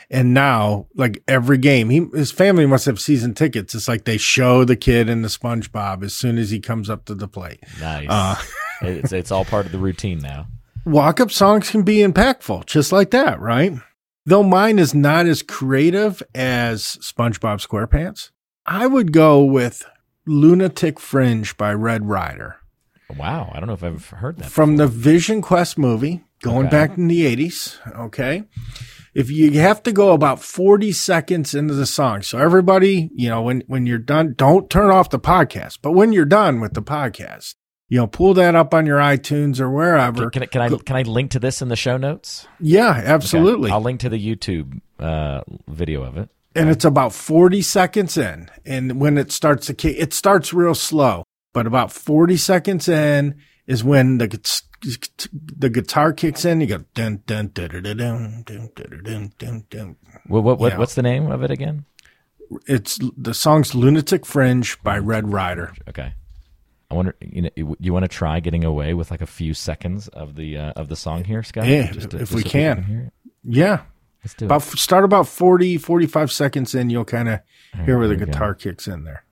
And 0.08 0.32
now, 0.32 0.86
like 0.94 1.22
every 1.28 1.58
game, 1.58 1.90
he 1.90 2.06
his 2.14 2.32
family 2.32 2.64
must 2.64 2.86
have 2.86 3.00
season 3.00 3.34
tickets. 3.34 3.74
It's 3.74 3.88
like 3.88 4.04
they 4.04 4.16
show 4.16 4.64
the 4.64 4.76
kid 4.76 5.08
in 5.10 5.22
the 5.22 5.28
SpongeBob 5.28 6.02
as 6.04 6.14
soon 6.14 6.38
as 6.38 6.50
he 6.50 6.60
comes 6.60 6.88
up 6.88 7.04
to 7.06 7.14
the 7.14 7.28
plate. 7.28 7.62
Nice. 7.80 8.06
Uh, 8.08 8.36
it's 8.82 9.12
it's 9.12 9.30
all 9.30 9.44
part 9.44 9.66
of 9.66 9.72
the 9.72 9.78
routine 9.78 10.20
now. 10.20 10.46
walk 10.86 11.20
up 11.20 11.30
songs 11.30 11.70
can 11.70 11.82
be 11.82 11.98
impactful 11.98 12.66
just 12.66 12.92
like 12.92 13.10
that, 13.10 13.40
right? 13.40 13.72
Though 14.24 14.42
mine 14.42 14.78
is 14.78 14.94
not 14.94 15.26
as 15.26 15.42
creative 15.42 16.22
as 16.34 16.98
SpongeBob 17.00 17.64
SquarePants, 17.66 18.30
I 18.64 18.86
would 18.86 19.12
go 19.12 19.44
with 19.44 19.84
Lunatic 20.24 20.98
Fringe 20.98 21.56
by 21.56 21.72
Red 21.74 22.08
Rider 22.08 22.56
Wow, 23.16 23.50
I 23.54 23.60
don't 23.60 23.66
know 23.68 23.74
if 23.74 23.84
I've 23.84 24.08
heard 24.10 24.38
that. 24.38 24.50
from 24.50 24.76
the 24.76 24.86
Vision 24.86 25.40
Quest 25.42 25.78
movie 25.78 26.24
going 26.42 26.66
Okay. 26.66 26.70
back 26.70 26.98
in 26.98 27.08
the 27.08 27.24
80s. 27.24 27.78
Okay. 27.96 28.44
If 29.14 29.30
you 29.30 29.50
have 29.60 29.82
to 29.84 29.92
go 29.92 30.12
about 30.12 30.42
40 30.42 30.92
seconds 30.92 31.54
into 31.54 31.72
the 31.72 31.86
song. 31.86 32.20
So 32.22 32.36
everybody, 32.38 33.10
you 33.14 33.28
know, 33.30 33.40
when, 33.42 33.62
when 33.66 33.86
you're 33.86 33.96
done, 33.98 34.34
don't 34.36 34.68
turn 34.68 34.90
off 34.90 35.08
the 35.08 35.18
podcast, 35.20 35.78
but 35.80 35.92
when 35.92 36.12
you're 36.12 36.26
done 36.26 36.60
with 36.60 36.74
the 36.74 36.82
podcast, 36.82 37.54
you 37.88 37.96
know, 37.98 38.06
pull 38.08 38.34
that 38.34 38.54
up 38.54 38.74
on 38.74 38.84
your 38.84 38.98
iTunes 38.98 39.60
or 39.60 39.70
wherever. 39.70 40.28
Can, 40.28 40.46
can 40.48 40.60
I 40.60 40.68
can 40.68 40.74
I 40.74 40.78
can 40.84 40.96
I 40.96 41.02
link 41.02 41.30
to 41.30 41.38
this 41.38 41.62
in 41.62 41.68
the 41.68 41.76
show 41.76 41.96
notes? 41.96 42.46
Yeah, 42.60 42.90
Okay. 42.98 43.06
absolutely. 43.06 43.70
I'll 43.70 43.80
link 43.80 44.00
to 44.00 44.08
the 44.08 44.18
YouTube 44.18 44.80
uh, 44.98 45.42
video 45.68 46.02
of 46.02 46.16
it. 46.18 46.28
and 46.56 46.68
it's 46.68 46.84
about 46.84 47.12
40 47.14 47.62
seconds 47.62 48.18
in. 48.18 48.50
And 48.66 49.00
when 49.00 49.16
it 49.16 49.30
starts 49.30 49.68
to 49.68 49.74
kick, 49.74 49.96
it 49.98 50.12
starts 50.12 50.52
real 50.52 50.74
slow, 50.74 51.22
but 51.56 51.66
about 51.66 51.90
40 51.90 52.36
seconds 52.36 52.86
in 52.86 53.34
is 53.66 53.82
when 53.82 54.18
the 54.18 54.28
the 55.56 55.70
guitar 55.70 56.12
kicks 56.12 56.44
in. 56.44 56.60
You 56.60 56.66
go 56.66 56.84
dun 56.92 57.22
dun 57.26 57.48
dun 57.54 57.70
dun 57.70 57.82
dun 57.82 57.96
dun 57.96 58.42
dun 58.44 58.70
dun 58.74 59.02
dun 59.02 59.32
dun. 59.38 59.64
dun. 59.70 59.96
What 60.26 60.44
what, 60.44 60.58
what 60.58 60.72
Yeah. 60.72 60.78
what's 60.78 60.94
the 60.94 61.02
name 61.02 61.30
of 61.32 61.42
it 61.42 61.50
again? 61.50 61.86
It's 62.68 62.98
the 63.16 63.32
song's 63.32 63.74
"Lunatic 63.74 64.26
Fringe" 64.26 64.76
by 64.82 64.98
Red 64.98 65.32
Rider. 65.32 65.72
Okay. 65.88 66.12
I 66.90 66.94
wonder. 66.94 67.16
You 67.22 67.42
know, 67.42 67.50
you, 67.80 67.92
want 67.94 68.04
to 68.04 68.08
try 68.08 68.38
getting 68.40 68.62
away 68.64 68.92
with 68.92 69.10
like 69.10 69.22
a 69.22 69.26
few 69.26 69.54
seconds 69.54 70.08
of 70.08 70.36
the 70.36 70.58
uh, 70.58 70.72
of 70.76 70.88
the 70.88 70.94
song 70.96 71.24
here, 71.24 71.42
Scott? 71.42 71.66
Yeah, 71.66 71.90
Just 71.90 72.10
to- 72.10 72.16
if 72.18 72.28
just 72.28 72.34
we 72.34 72.42
so 72.42 72.48
can. 72.50 72.82
hear 72.82 73.00
it? 73.00 73.12
Yeah, 73.44 73.80
Let's 74.22 74.34
do 74.34 74.44
about 74.44 74.62
it. 74.74 74.78
start 74.78 75.04
about 75.04 75.26
40, 75.26 75.78
45 75.78 76.30
seconds 76.30 76.74
in. 76.74 76.90
You'll 76.90 77.04
kind 77.06 77.28
of 77.30 77.40
hear 77.86 77.98
where 77.98 78.08
the 78.08 78.14
we 78.14 78.20
go. 78.20 78.26
guitar 78.26 78.54
kicks 78.54 78.86
in 78.86 79.04
there. 79.04 79.24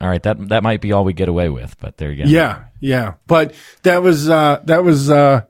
All 0.00 0.08
right, 0.08 0.22
that 0.22 0.48
that 0.48 0.62
might 0.62 0.80
be 0.80 0.92
all 0.92 1.04
we 1.04 1.12
get 1.12 1.28
away 1.28 1.48
with, 1.48 1.76
but 1.80 1.96
there 1.96 2.12
you 2.12 2.24
go. 2.24 2.30
Yeah, 2.30 2.64
yeah. 2.80 3.14
But 3.26 3.54
that 3.82 4.02
was 4.02 4.28
uh 4.28 4.60
that 4.64 4.84
was 4.84 5.10
uh 5.10 5.42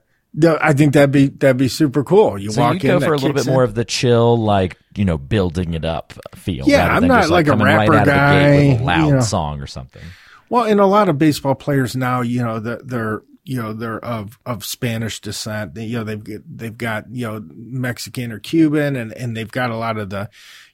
I 0.60 0.72
think 0.72 0.94
that'd 0.94 1.10
be 1.10 1.28
that'd 1.28 1.56
be 1.56 1.68
super 1.68 2.02
cool. 2.04 2.38
You 2.38 2.52
So 2.52 2.60
walk 2.62 2.74
you 2.74 2.80
go 2.80 2.96
in, 2.96 3.02
for 3.02 3.12
a 3.12 3.16
little 3.16 3.32
bit 3.34 3.46
more 3.46 3.62
of 3.64 3.74
the 3.74 3.84
chill, 3.84 4.36
like 4.38 4.78
you 4.96 5.04
know, 5.04 5.18
building 5.18 5.74
it 5.74 5.84
up 5.84 6.14
feel. 6.34 6.66
Yeah, 6.66 6.88
I'm 6.96 7.06
not 7.06 7.22
just, 7.22 7.30
like 7.30 7.46
a 7.48 7.56
rapper 7.56 7.92
right 7.92 8.08
out 8.08 8.08
Of 8.08 8.14
the 8.14 8.56
gate 8.58 8.72
with 8.72 8.80
a 8.80 8.84
loud 8.84 9.06
you 9.06 9.14
know. 9.14 9.20
song 9.20 9.60
or 9.60 9.66
something. 9.66 10.02
Well, 10.48 10.64
and 10.64 10.80
a 10.80 10.86
lot 10.86 11.08
of 11.10 11.18
baseball 11.18 11.54
players 11.54 11.94
now, 11.94 12.22
you 12.22 12.42
know, 12.42 12.58
they're, 12.58 12.80
they're 12.82 13.22
you 13.44 13.60
know 13.60 13.72
they're 13.72 13.98
of 14.04 14.38
of 14.46 14.64
Spanish 14.64 15.20
descent. 15.20 15.74
They, 15.74 15.84
you 15.86 15.98
know, 15.98 16.04
they've 16.04 16.22
got- 16.24 16.42
they've 16.56 16.78
got 16.78 17.04
you 17.10 17.26
know 17.26 17.44
Mexican 17.54 18.30
or 18.32 18.38
Cuban, 18.38 18.96
and 18.96 19.12
and 19.12 19.36
they've 19.36 19.50
got 19.50 19.70
a 19.70 19.76
lot 19.76 19.98
of 19.98 20.10
the 20.10 20.28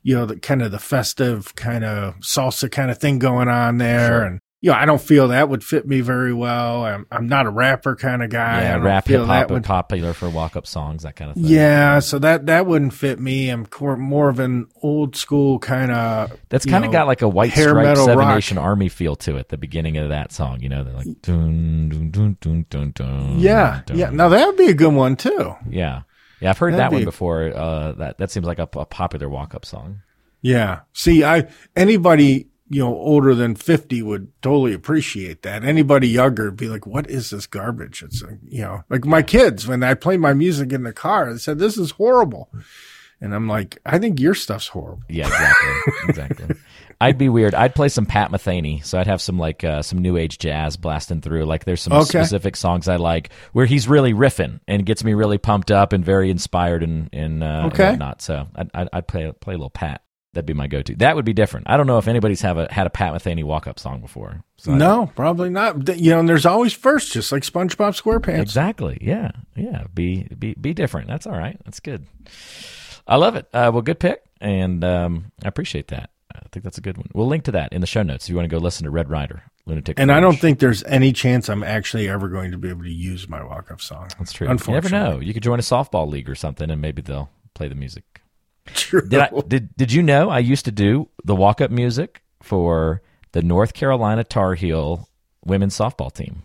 you 0.05 0.15
know 0.15 0.27
the 0.27 0.37
kind 0.39 0.63
of 0.63 0.71
the 0.71 0.79
festive 0.79 1.57
kind 1.57 1.83
of 1.85 2.15
salsa 2.21 2.71
kind 2.71 2.93
of 2.93 2.99
thing 2.99 3.19
going 3.19 3.49
on 3.49 3.79
there, 3.79 4.09
Sure. 4.09 4.23
and. 4.23 4.41
You 4.61 4.71
know, 4.71 4.79
I 4.79 4.87
don't 4.87 4.99
feel 4.99 5.29
that 5.29 5.51
would 5.51 5.63
fit 5.63 5.87
me 5.87 6.01
very 6.01 6.33
well. 6.33 6.87
I'm, 6.87 7.07
I'm 7.13 7.29
not 7.29 7.45
a 7.45 7.51
rapper 7.51 7.97
kind 7.97 8.23
of 8.23 8.31
guy. 8.31 8.61
I 8.61 8.63
yeah, 8.63 8.77
rap 8.77 9.07
hip 9.07 9.21
hop 9.27 9.51
would 9.51 9.63
popular 9.63 10.15
for 10.15 10.31
walk 10.31 10.57
up 10.57 10.67
songs, 10.67 11.03
that 11.03 11.17
kind 11.17 11.31
of 11.31 11.35
thing. 11.37 11.45
Yeah, 11.45 11.99
so 11.99 12.19
that 12.21 12.47
that 12.47 12.65
wouldn't 12.65 12.95
fit 12.95 13.21
me. 13.21 13.51
I'm 13.51 13.67
more 13.99 14.31
of 14.31 14.39
an 14.39 14.69
old 14.83 15.17
school 15.17 15.59
kind 15.59 15.93
of. 15.93 16.33
That's 16.49 16.65
kind 16.65 16.87
of 16.87 16.93
got 16.93 17.07
like 17.07 17.21
a 17.21 17.29
white 17.29 17.53
hair 17.53 17.69
stripe 17.69 17.95
Seven 17.99 18.17
rock. 18.17 18.35
Nation 18.37 18.57
Army 18.57 18.89
feel 18.89 19.17
to 19.17 19.37
it. 19.37 19.51
The 19.51 19.59
beginning 19.59 19.99
of 19.99 20.09
that 20.09 20.33
song, 20.33 20.61
you 20.61 20.71
know, 20.71 20.83
they're 20.83 20.95
like 20.95 21.21
dun 21.21 21.91
dun 21.91 22.11
dun 22.11 22.37
dun 22.41 22.65
dun 22.71 22.93
dun. 22.93 23.41
Yeah, 23.41 23.83
dun. 23.85 23.99
yeah. 23.99 24.09
Now 24.09 24.31
that 24.31 24.47
would 24.47 24.57
be 24.57 24.69
a 24.71 24.75
good 24.75 24.95
one 24.95 25.17
too. 25.17 25.55
yeah, 25.69 26.05
yeah. 26.45 26.51
I've 26.51 26.59
heard 26.59 26.75
That'd 26.75 26.93
that 26.93 26.93
one 26.93 27.05
before. 27.05 27.53
Uh, 27.55 27.93
that 27.93 28.19
that 28.19 28.31
seems 28.31 28.47
like 28.47 28.59
a, 28.59 28.69
a 28.75 28.85
popular 28.85 29.29
walk 29.29 29.55
up 29.55 29.65
song. 29.65 30.03
Yeah. 30.43 30.81
See, 30.93 31.25
I 31.25 31.49
anybody 31.75 32.49
you 32.69 32.81
know 32.81 32.95
older 32.95 33.35
than 33.35 33.55
fifty 33.55 34.03
would 34.03 34.31
totally 34.43 34.75
appreciate 34.75 35.43
that. 35.43 35.65
Anybody 35.65 36.09
younger 36.09 36.45
would 36.47 36.57
be 36.57 36.69
like, 36.69 36.87
"What 36.87 37.09
is 37.09 37.31
this 37.31 37.47
garbage?" 37.47 38.03
It's 38.03 38.23
like, 38.23 38.39
you 38.47 38.63
know, 38.63 38.85
like 38.91 39.05
my 39.05 39.23
kids 39.23 39.67
when 39.67 39.83
I 39.83 39.95
play 39.95 40.17
my 40.19 40.35
music 40.35 40.73
in 40.73 40.83
the 40.83 40.93
car, 40.93 41.33
they 41.33 41.39
said, 41.39 41.59
"This 41.59 41.79
is 41.79 41.93
horrible," 41.93 42.51
and 43.21 43.35
I'm 43.35 43.49
like, 43.49 43.79
"I 43.87 43.99
think 43.99 44.21
your 44.21 44.35
stuff's 44.35 44.69
horrible." 44.69 45.03
Yeah, 45.09 45.27
exactly, 45.27 45.93
exactly. 46.09 46.57
I'd 47.01 47.19
be 47.19 47.29
weird. 47.29 47.55
I'd 47.55 47.75
play 47.75 47.89
some 47.89 48.07
Pat 48.07 48.31
Metheny, 48.31 48.85
so 48.85 48.99
I'd 48.99 49.07
have 49.07 49.21
some 49.21 49.39
like 49.39 49.65
uh, 49.65 49.83
some 49.83 49.99
new 50.01 50.17
age 50.17 50.39
jazz 50.39 50.77
blasting 50.77 51.21
through. 51.21 51.45
Like 51.45 51.65
there's 51.65 51.83
some 51.83 51.93
Okay. 51.93 52.05
specific 52.05 52.57
songs 52.57 52.89
I 52.89 52.97
like 52.97 53.31
where 53.53 53.67
he's 53.67 53.87
really 53.89 54.13
riffing 54.15 54.61
and 54.69 54.85
gets 54.87 55.03
me 55.05 55.15
really 55.15 55.39
pumped 55.39 55.71
up 55.71 55.93
and 55.93 56.05
very 56.05 56.31
inspired 56.31 56.83
and 56.83 57.09
and, 57.13 57.43
uh, 57.43 57.65
Okay. 57.67 57.83
and 57.85 57.93
whatnot. 57.93 58.23
So 58.23 58.47
I'd, 58.55 58.71
I'd, 58.75 58.89
I'd 58.93 59.07
play 59.09 59.31
play 59.41 59.55
a 59.55 59.57
little 59.59 59.71
Pat. 59.71 60.03
That'd 60.33 60.47
be 60.47 60.53
my 60.53 60.67
go-to. 60.67 60.97
That 60.97 61.15
would 61.15 61.25
be 61.25 61.33
different. 61.33 61.71
I 61.71 61.77
don't 61.77 61.87
know 61.87 61.99
if 61.99 62.09
anybody's 62.09 62.41
have 62.41 62.59
a 62.59 62.67
had 62.73 62.89
a 62.89 62.91
Pat 62.91 63.13
Metheny 63.15 63.45
walk-up 63.45 63.79
song 63.79 64.01
before. 64.01 64.43
So 64.57 64.75
No, 64.75 65.09
probably 65.15 65.49
not. 65.49 65.97
You 65.97 66.11
know, 66.11 66.19
and 66.19 66.29
there's 66.29 66.45
always 66.45 66.73
first, 66.73 67.13
just 67.13 67.31
like 67.31 67.45
SpongeBob 67.45 68.01
SquarePants. 68.03 68.43
Exactly. 68.43 68.99
Yeah. 69.01 69.31
Yeah. 69.55 69.85
Be 69.95 70.27
be 70.37 70.55
be 70.55 70.75
different. 70.75 71.07
That's 71.07 71.27
all 71.29 71.39
right. 71.39 71.57
That's 71.65 71.79
good. 71.79 72.07
I 73.07 73.15
love 73.17 73.37
it. 73.37 73.47
Uh, 73.53 73.71
well, 73.73 73.83
good 73.83 74.01
pick, 74.01 74.23
and 74.41 74.83
um, 74.83 75.31
I 75.45 75.49
appreciate 75.49 75.89
that. 75.89 76.11
I 76.37 76.41
think 76.53 76.65
that's 76.65 76.79
a 76.79 76.81
good 76.81 76.97
one. 76.97 77.07
We'll 77.15 77.27
link 77.27 77.45
to 77.45 77.53
that 77.53 77.73
in 77.73 77.81
the 77.81 77.87
show 77.87 78.03
notes 78.03 78.25
if 78.27 78.31
you 78.31 78.37
want 78.37 78.49
to 78.49 78.55
go 78.55 78.59
listen 78.63 78.85
to 78.85 78.91
Red 78.91 79.09
Rider, 79.11 79.43
Lunatic. 79.67 79.99
And 79.99 80.11
I 80.13 80.21
don't 80.21 80.39
think 80.39 80.59
there's 80.59 80.83
any 80.85 81.13
chance 81.13 81.49
I'm 81.49 81.63
actually 81.63 82.09
ever 82.09 82.29
going 82.29 82.51
to 82.53 82.59
be 82.59 82.69
able 82.69 82.83
to 82.85 82.93
use 82.93 83.29
my 83.29 83.43
walk-up 83.45 83.81
song. 83.81 84.09
that's 84.19 84.33
true. 84.33 84.49
Unfortunately. 84.49 84.89
You 84.89 84.95
never 84.97 85.11
know. 85.17 85.21
You 85.21 85.33
could 85.35 85.43
join 85.43 85.59
a 85.59 85.63
softball 85.63 86.09
league 86.09 86.29
or 86.29 86.35
something, 86.35 86.71
and 86.71 86.81
maybe 86.83 87.03
they'll 87.03 87.31
play 87.55 87.69
the 87.69 87.75
music. 87.75 88.05
True. 88.67 89.03
Did 89.07 89.21
I 89.21 89.31
did 89.47 89.77
Did 89.77 89.93
you 89.93 90.03
know 90.03 90.31
I 90.31 90.39
used 90.39 90.65
to 90.65 90.73
do 90.73 91.09
the 91.25 91.35
walk 91.37 91.61
up 91.61 91.71
music 91.71 92.23
for 92.43 93.03
the 93.33 93.43
North 93.43 93.75
Carolina 93.75 94.25
Tar 94.25 94.55
Heel 94.55 95.09
women's 95.45 95.77
softball 95.77 96.13
team? 96.13 96.43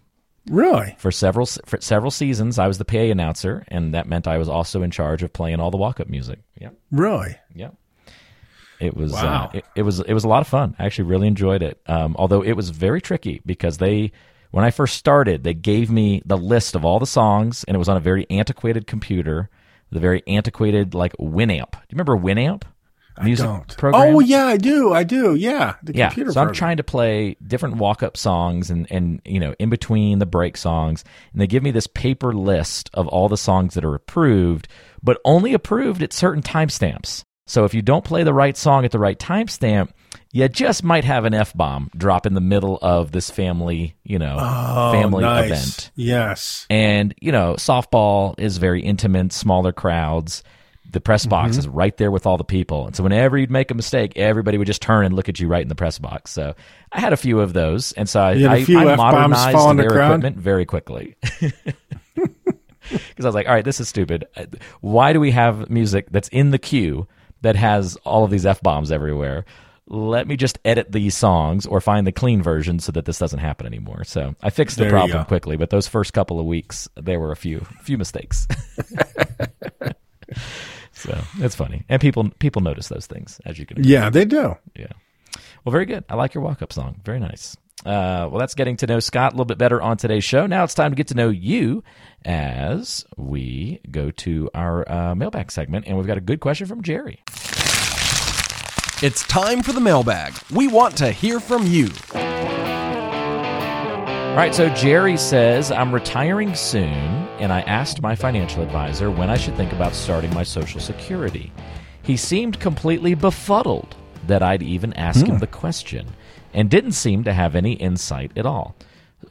really? 0.50 0.96
for 0.98 1.12
several 1.12 1.46
for 1.46 1.80
several 1.80 2.12
seasons. 2.12 2.60
I 2.60 2.68
was 2.68 2.78
the 2.78 2.86
PA 2.86 2.98
announcer, 2.98 3.64
and 3.70 3.94
that 3.94 4.08
meant 4.08 4.28
I 4.28 4.38
was 4.38 4.50
also 4.50 4.82
in 4.84 4.92
charge 4.92 5.24
of 5.24 5.32
playing 5.32 5.60
all 5.60 5.72
the 5.72 5.78
walk 5.78 6.00
up 6.00 6.10
music. 6.10 6.40
Yep, 6.60 6.76
Really? 6.92 7.38
yep. 7.54 7.76
It 8.80 8.96
was 8.96 9.12
Wow. 9.14 9.50
uh, 9.54 9.58
it, 9.58 9.66
it 9.76 9.82
was 9.84 10.00
it 10.00 10.14
was 10.14 10.24
a 10.24 10.28
lot 10.28 10.42
of 10.42 10.48
fun. 10.48 10.76
I 10.80 10.86
actually 10.86 11.06
really 11.10 11.28
enjoyed 11.28 11.62
it. 11.62 11.82
Um, 11.88 12.16
although 12.18 12.42
it 12.42 12.54
was 12.54 12.70
very 12.70 13.02
tricky 13.02 13.42
because 13.46 13.78
they 13.78 14.12
when 14.52 14.66
I 14.66 14.72
first 14.72 14.98
started, 14.98 15.44
they 15.44 15.54
gave 15.54 15.92
me 15.92 16.22
the 16.26 16.38
list 16.38 16.76
of 16.76 16.84
all 16.84 17.00
the 17.00 17.06
songs, 17.06 17.64
and 17.66 17.76
it 17.76 17.78
was 17.78 17.90
on 17.90 17.98
a 17.98 18.02
very 18.02 18.26
antiquated 18.30 18.88
computer, 18.88 19.50
the 19.92 20.00
very 20.00 20.24
antiquated 20.28 20.94
like 20.96 21.14
Winamp. 21.18 21.72
Do 21.72 21.78
you 21.90 21.98
remember 22.00 22.18
Winamp? 22.18 22.64
Music 23.22 23.46
Don't. 23.46 23.78
program? 23.78 24.16
Oh 24.16 24.20
yeah, 24.22 24.46
I 24.46 24.56
do. 24.56 24.94
I 24.94 25.04
do. 25.04 25.36
Yeah, 25.36 25.76
the 25.84 25.94
yeah, 25.94 26.08
computer. 26.08 26.32
so 26.32 26.42
I'm 26.42 26.54
trying 26.54 26.78
to 26.78 26.84
play 26.84 27.36
different 27.46 27.76
walk-up 27.76 28.16
songs 28.16 28.70
and 28.70 28.88
and 28.90 29.22
you 29.26 29.42
know 29.42 29.54
in 29.60 29.70
between 29.70 30.20
the 30.20 30.26
break 30.26 30.56
songs, 30.56 31.04
and 31.34 31.42
they 31.42 31.48
give 31.48 31.62
me 31.62 31.72
this 31.72 31.86
paper 31.88 32.32
list 32.34 32.90
of 32.94 33.10
all 33.10 33.28
the 33.28 33.36
songs 33.36 33.74
that 33.74 33.84
are 33.84 33.94
approved, 33.94 34.70
but 35.04 35.20
only 35.26 35.54
approved 35.54 36.02
at 36.02 36.14
certain 36.14 36.42
timestamps. 36.42 37.26
So 37.50 37.66
if 37.66 37.74
you 37.74 37.82
don't 37.82 38.06
play 38.06 38.24
the 38.24 38.34
right 38.34 38.56
song 38.56 38.86
at 38.86 38.92
the 38.92 39.00
right 39.00 39.18
timestamp, 39.18 39.90
you 40.32 40.48
just 40.48 40.84
might 40.84 41.04
have 41.04 41.26
an 41.26 41.34
f 41.34 41.54
bomb 41.56 41.90
drop 41.98 42.26
in 42.28 42.36
the 42.36 42.42
middle 42.42 42.78
of 42.82 43.12
this 43.12 43.32
family, 43.32 43.96
you 44.04 44.20
know, 44.20 44.38
Oh, 44.40 44.92
family 44.92 45.24
nice. 45.24 45.46
event. 45.50 45.92
Yes. 45.96 46.68
And, 46.70 47.16
you 47.20 47.32
know, 47.32 47.56
softball 47.56 48.36
is 48.40 48.58
very 48.58 48.82
intimate, 48.84 49.34
smaller 49.34 49.72
crowds. 49.74 50.44
The 50.92 51.02
press 51.02 51.26
box 51.26 51.52
Mm-hmm. 51.52 51.60
is 51.60 51.68
right 51.68 51.98
there 51.98 52.12
with 52.12 52.26
all 52.28 52.38
the 52.38 52.44
people. 52.44 52.86
And 52.88 52.96
so 52.96 53.02
whenever 53.04 53.38
you'd 53.38 53.50
make 53.52 53.72
a 53.72 53.76
mistake, 53.76 54.14
everybody 54.16 54.58
would 54.60 54.68
just 54.68 54.82
turn 54.82 55.06
and 55.06 55.16
look 55.16 55.30
at 55.30 55.40
you 55.40 55.48
right 55.48 55.62
in 55.64 55.68
the 55.70 55.76
press 55.76 55.98
box. 56.00 56.32
So 56.32 56.54
I 56.92 57.00
had 57.00 57.14
a 57.14 57.18
few 57.18 57.40
of 57.40 57.54
those. 57.54 57.92
And 57.94 58.08
so 58.08 58.22
I, 58.22 58.32
You 58.34 58.48
had 58.48 58.66
few 58.66 58.78
I 58.80 58.92
F-bombs 58.94 58.98
modernized 59.14 59.58
on 59.58 59.78
the 59.78 59.84
their 59.84 60.02
equipment 60.04 60.38
very 60.38 60.66
quickly. 60.66 61.16
Because 62.90 63.26
I 63.26 63.28
was 63.28 63.36
like, 63.36 63.48
all 63.48 63.54
right, 63.54 63.66
this 63.66 63.80
is 63.80 63.88
stupid. 63.88 64.26
Uh, 64.36 64.46
Why 64.82 65.14
do 65.14 65.20
we 65.20 65.30
have 65.32 65.70
music 65.70 66.08
that's 66.10 66.28
in 66.30 66.50
the 66.50 66.58
queue, 66.58 67.08
that 67.42 67.56
has 67.56 67.96
all 67.98 68.24
of 68.24 68.32
these 68.32 68.46
f 68.46 68.62
bombs 68.62 68.92
everywhere. 68.92 69.46
Let 69.88 70.28
me 70.28 70.38
just 70.38 70.60
edit 70.64 70.92
these 70.92 71.18
songs 71.18 71.66
or 71.66 71.82
find 71.82 72.06
the 72.06 72.12
clean 72.12 72.44
version 72.44 72.80
so 72.80 72.92
that 72.92 73.06
this 73.06 73.18
doesn't 73.18 73.40
happen 73.40 73.66
anymore. 73.66 74.04
So 74.04 74.36
I 74.44 74.52
fixed 74.52 74.78
the 74.78 74.84
There 74.84 74.92
problem 74.92 75.26
quickly, 75.26 75.58
but 75.58 75.72
those 75.72 75.88
first 75.88 76.14
couple 76.14 76.40
of 76.40 76.46
weeks 76.46 76.88
there 76.96 77.20
were 77.20 77.32
a 77.32 77.36
few 77.36 77.66
few 77.82 77.98
mistakes. 77.98 78.48
so 80.92 81.20
it's 81.40 81.56
funny, 81.56 81.86
and 81.90 82.00
people 82.00 82.30
people 82.40 82.62
notice 82.62 82.88
those 82.88 83.08
things 83.08 83.42
as 83.46 83.58
you 83.58 83.66
can. 83.66 83.84
Yeah, 83.84 84.12
they 84.12 84.26
do. 84.26 84.56
Yeah. 84.76 84.92
Well, 85.66 85.72
very 85.72 85.86
good. 85.86 86.04
I 86.08 86.16
like 86.16 86.34
your 86.34 86.44
walk 86.44 86.62
up 86.62 86.72
song. 86.72 87.02
Very 87.04 87.20
nice. 87.20 87.58
Uh, 87.86 88.28
well, 88.30 88.40
that's 88.40 88.56
getting 88.56 88.76
to 88.78 88.88
know 88.88 89.00
Scott 89.00 89.32
a 89.32 89.36
little 89.36 89.46
bit 89.46 89.58
better 89.58 89.82
on 89.82 89.98
today's 89.98 90.24
show. 90.24 90.46
Now 90.46 90.66
it's 90.66 90.74
time 90.74 90.92
to 90.92 90.96
get 90.96 91.08
to 91.08 91.16
know 91.16 91.30
you 91.30 91.84
as 92.26 93.06
we 93.18 93.80
go 93.92 94.12
to 94.12 94.50
our 94.54 94.90
uh, 94.92 95.16
mailbag 95.16 95.52
segment. 95.52 95.86
And 95.88 95.98
we've 95.98 96.08
got 96.08 96.18
a 96.18 96.22
good 96.22 96.40
question 96.40 96.68
from 96.68 96.82
Jerry. 96.82 97.24
It's 99.02 99.24
time 99.28 99.64
for 99.64 99.72
the 99.72 99.80
mailbag. 99.80 100.34
We 100.52 100.68
want 100.68 100.98
to 100.98 101.12
hear 101.12 101.40
from 101.40 101.66
you. 101.66 101.88
All 104.30 104.36
right. 104.36 104.54
So 104.54 104.70
Jerry 104.70 105.18
says, 105.18 105.72
I'm 105.72 105.94
retiring 105.94 106.54
soon, 106.54 106.92
and 107.40 107.52
I 107.52 107.62
asked 107.62 108.02
my 108.02 108.16
financial 108.16 108.62
advisor 108.62 109.10
when 109.10 109.30
I 109.30 109.38
should 109.38 109.56
think 109.56 109.72
about 109.72 109.94
starting 109.94 110.34
my 110.34 110.44
Social 110.44 110.80
Security. 110.80 111.52
He 112.04 112.18
seemed 112.18 112.60
completely 112.60 113.14
befuddled 113.14 113.96
that 114.28 114.44
I'd 114.44 114.64
even 114.64 114.94
ask 114.94 115.26
him 115.26 115.40
the 115.40 115.48
question 115.48 116.08
and 116.54 116.70
didn't 116.70 116.92
seem 116.92 117.24
to 117.24 117.34
have 117.34 117.56
any 117.56 117.74
insight 117.74 118.32
at 118.38 118.46
all. 118.46 118.76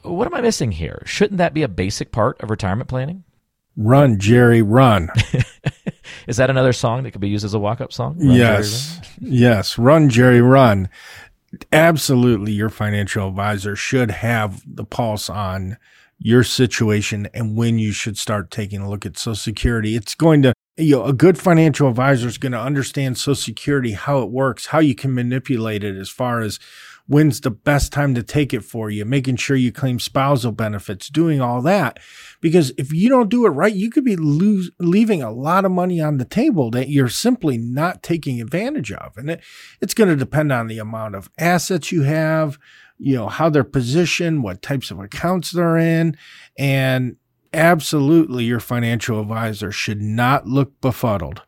What 0.03 0.27
am 0.27 0.33
I 0.33 0.41
missing 0.41 0.71
here? 0.71 1.01
Shouldn't 1.05 1.37
that 1.37 1.53
be 1.53 1.63
a 1.63 1.67
basic 1.67 2.11
part 2.11 2.39
of 2.41 2.49
retirement 2.49 2.89
planning? 2.89 3.23
Run, 3.75 4.19
Jerry, 4.19 4.61
run. 4.61 5.09
Is 6.27 6.37
that 6.37 6.49
another 6.49 6.73
song 6.73 7.03
that 7.03 7.11
could 7.11 7.21
be 7.21 7.29
used 7.29 7.45
as 7.45 7.53
a 7.53 7.59
walk 7.59 7.81
up 7.81 7.93
song? 7.93 8.17
Run, 8.17 8.35
Jerry, 8.35 8.37
yes. 8.37 9.01
Yes. 9.21 9.77
Run, 9.77 10.09
Jerry, 10.09 10.41
run. 10.41 10.89
Absolutely. 11.71 12.51
Your 12.51 12.69
financial 12.69 13.27
advisor 13.27 13.75
should 13.75 14.11
have 14.11 14.63
the 14.65 14.83
pulse 14.83 15.29
on 15.29 15.77
your 16.19 16.43
situation 16.43 17.27
and 17.33 17.55
when 17.55 17.79
you 17.79 17.91
should 17.91 18.17
start 18.17 18.51
taking 18.51 18.81
a 18.81 18.89
look 18.89 19.05
at 19.05 19.17
Social 19.17 19.35
Security. 19.35 19.95
It's 19.95 20.15
going 20.15 20.41
to, 20.41 20.53
you 20.77 20.97
know, 20.97 21.05
a 21.05 21.13
good 21.13 21.37
financial 21.37 21.87
advisor 21.87 22.27
is 22.27 22.37
going 22.37 22.51
to 22.51 22.59
understand 22.59 23.17
Social 23.17 23.35
Security, 23.35 23.93
how 23.93 24.21
it 24.21 24.29
works, 24.29 24.67
how 24.67 24.79
you 24.79 24.95
can 24.95 25.13
manipulate 25.13 25.83
it 25.83 25.95
as 25.95 26.09
far 26.09 26.41
as 26.41 26.59
when's 27.09 27.41
the 27.41 27.49
best 27.49 27.91
time 27.91 28.13
to 28.13 28.21
take 28.21 28.53
it 28.53 28.63
for 28.63 28.91
you, 28.91 29.03
making 29.03 29.35
sure 29.35 29.57
you 29.57 29.71
claim 29.71 29.97
spousal 29.97 30.51
benefits, 30.51 31.09
doing 31.09 31.41
all 31.41 31.59
that. 31.59 31.97
Because 32.39 32.71
if 32.77 32.93
you 32.93 33.09
don't 33.09 33.31
do 33.31 33.47
it 33.47 33.49
right, 33.49 33.73
you 33.73 33.89
could 33.89 34.05
be 34.05 34.15
lose, 34.15 34.69
leaving 34.77 35.23
a 35.23 35.31
lot 35.31 35.65
of 35.65 35.71
money 35.71 35.99
on 35.99 36.19
the 36.19 36.25
table 36.25 36.69
that 36.69 36.87
you're 36.87 37.09
simply 37.09 37.57
not 37.57 38.03
taking 38.03 38.39
advantage 38.39 38.91
of. 38.91 39.17
And 39.17 39.31
it, 39.31 39.43
it's 39.81 39.95
going 39.95 40.11
to 40.11 40.15
depend 40.15 40.51
on 40.51 40.67
the 40.67 40.77
amount 40.77 41.15
of 41.15 41.31
assets 41.39 41.91
you 41.91 42.03
have, 42.03 42.59
you 42.99 43.15
know, 43.15 43.27
how 43.27 43.49
they're 43.49 43.63
positioned, 43.63 44.43
what 44.43 44.61
types 44.61 44.91
of 44.91 44.99
accounts 44.99 45.49
they're 45.49 45.77
in. 45.77 46.15
And 46.59 47.15
absolutely, 47.51 48.43
your 48.43 48.59
financial 48.59 49.19
advisor 49.19 49.71
should 49.71 49.99
not 49.99 50.45
look 50.45 50.79
befuddled 50.79 51.41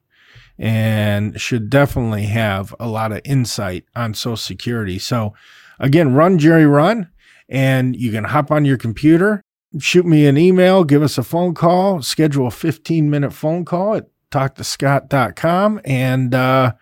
and 0.61 1.41
should 1.41 1.71
definitely 1.71 2.25
have 2.25 2.73
a 2.79 2.87
lot 2.87 3.11
of 3.11 3.19
insight 3.25 3.83
on 3.95 4.13
Social 4.13 4.37
Security. 4.37 4.99
So, 4.99 5.33
again, 5.79 6.13
run 6.13 6.37
Jerry 6.37 6.67
Run, 6.67 7.09
and 7.49 7.95
you 7.95 8.11
can 8.11 8.25
hop 8.25 8.51
on 8.51 8.63
your 8.63 8.77
computer, 8.77 9.41
shoot 9.79 10.05
me 10.05 10.27
an 10.27 10.37
email, 10.37 10.83
give 10.83 11.01
us 11.01 11.17
a 11.17 11.23
phone 11.23 11.55
call, 11.55 12.03
schedule 12.03 12.45
a 12.45 12.51
15 12.51 13.09
minute 13.09 13.33
phone 13.33 13.65
call 13.65 13.95
at 13.95 14.07
talktoscott.com, 14.29 15.81
and 15.83 16.35
uh, 16.35 16.73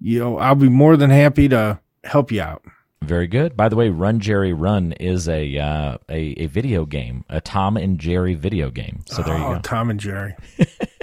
you 0.00 0.18
know 0.18 0.38
I'll 0.38 0.56
be 0.56 0.68
more 0.68 0.96
than 0.96 1.10
happy 1.10 1.48
to 1.48 1.78
help 2.02 2.32
you 2.32 2.42
out. 2.42 2.64
Very 3.02 3.28
good. 3.28 3.56
By 3.56 3.68
the 3.68 3.76
way, 3.76 3.90
Run 3.90 4.18
Jerry 4.18 4.52
Run 4.52 4.92
is 4.94 5.28
a 5.28 5.56
uh, 5.58 5.98
a, 6.08 6.34
a 6.42 6.46
video 6.46 6.84
game, 6.84 7.24
a 7.28 7.40
Tom 7.40 7.76
and 7.76 8.00
Jerry 8.00 8.34
video 8.34 8.72
game. 8.72 9.04
So 9.06 9.22
there 9.22 9.38
you 9.38 9.44
oh, 9.44 9.54
go. 9.54 9.60
Tom 9.60 9.90
and 9.90 10.00
Jerry. 10.00 10.34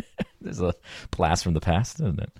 There's 0.57 0.73
a 0.73 1.15
blast 1.15 1.43
from 1.43 1.53
the 1.53 1.61
past, 1.61 1.99
isn't 1.99 2.19
it? 2.19 2.31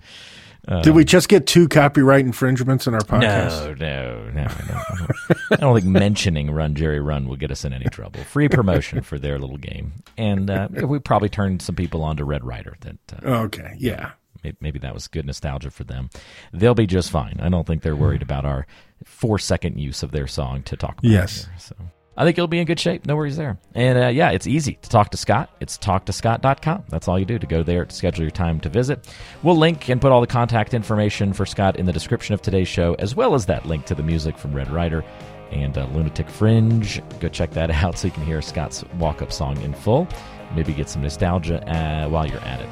Did 0.82 0.96
we 0.96 1.04
just 1.04 1.28
get 1.28 1.46
two 1.46 1.68
copyright 1.68 2.24
infringements 2.26 2.88
in 2.88 2.94
our 2.94 3.00
podcast? 3.00 3.78
No, 3.78 4.24
no, 4.24 4.30
no, 4.30 4.42
no. 4.42 4.74
I 4.74 4.96
don't, 4.98 5.10
I 5.52 5.56
don't 5.56 5.80
think 5.80 5.86
mentioning 5.86 6.50
Run 6.50 6.74
Jerry 6.74 6.98
Run 6.98 7.28
will 7.28 7.36
get 7.36 7.52
us 7.52 7.64
in 7.64 7.72
any 7.72 7.84
trouble. 7.84 8.18
Free 8.24 8.48
promotion 8.48 9.02
for 9.02 9.16
their 9.16 9.38
little 9.38 9.58
game, 9.58 9.92
and 10.18 10.50
uh, 10.50 10.66
we 10.84 10.98
probably 10.98 11.28
turned 11.28 11.62
some 11.62 11.76
people 11.76 12.02
on 12.02 12.16
to 12.16 12.24
Red 12.24 12.44
Rider. 12.44 12.76
That 12.80 12.96
uh, 13.24 13.42
Okay, 13.44 13.76
yeah. 13.78 14.12
maybe, 14.42 14.56
maybe 14.60 14.78
that 14.80 14.92
was 14.92 15.06
good 15.06 15.24
nostalgia 15.24 15.70
for 15.70 15.84
them. 15.84 16.10
They'll 16.52 16.74
be 16.74 16.88
just 16.88 17.12
fine. 17.12 17.38
I 17.40 17.48
don't 17.48 17.64
think 17.66 17.82
they're 17.82 17.94
worried 17.94 18.22
about 18.22 18.44
our 18.44 18.66
four 19.04 19.38
second 19.38 19.78
use 19.78 20.02
of 20.02 20.10
their 20.10 20.26
song 20.26 20.64
to 20.64 20.76
talk 20.76 20.98
about. 20.98 21.04
Yes. 21.04 21.44
here, 21.44 21.54
so. 21.58 21.76
I 22.16 22.24
think 22.24 22.36
you'll 22.36 22.46
be 22.46 22.58
in 22.58 22.66
good 22.66 22.80
shape. 22.80 23.06
No 23.06 23.14
worries 23.14 23.36
there. 23.36 23.58
And 23.74 23.98
uh, 23.98 24.08
yeah, 24.08 24.30
it's 24.30 24.46
easy 24.46 24.78
to 24.82 24.88
talk 24.88 25.10
to 25.10 25.16
Scott. 25.16 25.50
It's 25.60 25.76
talktoscott.com. 25.76 26.84
That's 26.88 27.08
all 27.08 27.18
you 27.18 27.26
do 27.26 27.38
to 27.38 27.46
go 27.46 27.62
there 27.62 27.84
to 27.84 27.94
schedule 27.94 28.22
your 28.22 28.30
time 28.30 28.58
to 28.60 28.68
visit. 28.68 29.06
We'll 29.42 29.56
link 29.56 29.88
and 29.88 30.00
put 30.00 30.12
all 30.12 30.20
the 30.20 30.26
contact 30.26 30.72
information 30.72 31.32
for 31.32 31.44
Scott 31.44 31.76
in 31.76 31.84
the 31.84 31.92
description 31.92 32.34
of 32.34 32.40
today's 32.40 32.68
show, 32.68 32.94
as 32.98 33.14
well 33.14 33.34
as 33.34 33.46
that 33.46 33.66
link 33.66 33.84
to 33.86 33.94
the 33.94 34.02
music 34.02 34.38
from 34.38 34.54
Red 34.54 34.70
Rider 34.70 35.04
and 35.50 35.76
uh, 35.76 35.86
Lunatic 35.92 36.28
Fringe. 36.28 37.02
Go 37.20 37.28
check 37.28 37.50
that 37.52 37.70
out 37.84 37.98
so 37.98 38.06
you 38.08 38.12
can 38.12 38.24
hear 38.24 38.40
Scott's 38.40 38.84
walk 38.98 39.20
up 39.20 39.32
song 39.32 39.60
in 39.60 39.74
full. 39.74 40.08
Maybe 40.54 40.72
get 40.72 40.88
some 40.88 41.02
nostalgia 41.02 41.62
uh, 41.68 42.08
while 42.08 42.26
you're 42.26 42.40
at 42.40 42.60
it. 42.60 42.68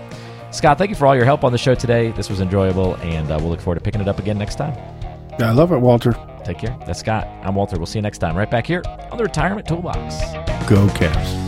Scott, 0.55 0.79
thank 0.79 0.89
you 0.89 0.97
for 0.97 1.07
all 1.07 1.17
your 1.17 1.25
help 1.25 1.43
on 1.43 1.51
the 1.51 1.59
show 1.59 1.75
today. 1.75 2.13
This 2.13 2.31
was 2.31 2.41
enjoyable, 2.41 2.95
and 2.97 3.31
uh, 3.31 3.37
we'll 3.41 3.51
look 3.51 3.61
forward 3.61 3.75
to 3.75 3.81
picking 3.81 4.01
it 4.01 4.07
up 4.07 4.21
again 4.21 4.39
next 4.39 4.55
time. 4.55 4.75
I 5.41 5.51
love 5.51 5.73
it, 5.73 5.79
Walter. 5.79 6.15
Take 6.45 6.59
care. 6.59 6.77
That's 6.87 7.01
Scott. 7.01 7.27
I'm 7.43 7.55
Walter. 7.55 7.77
We'll 7.79 7.87
see 7.87 7.99
you 7.99 8.03
next 8.03 8.19
time, 8.19 8.37
right 8.37 8.51
back 8.51 8.67
here 8.67 8.83
on 9.11 9.17
the 9.17 9.25
Retirement 9.25 9.67
Toolbox. 9.67 10.21
Go 10.69 10.87
Cavs. 10.89 11.45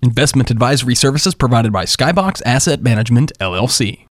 Investment 0.00 0.50
advisory 0.50 0.94
services 0.94 1.34
provided 1.34 1.72
by 1.72 1.84
Skybox 1.84 2.40
Asset 2.46 2.82
Management, 2.82 3.32
LLC. 3.40 4.06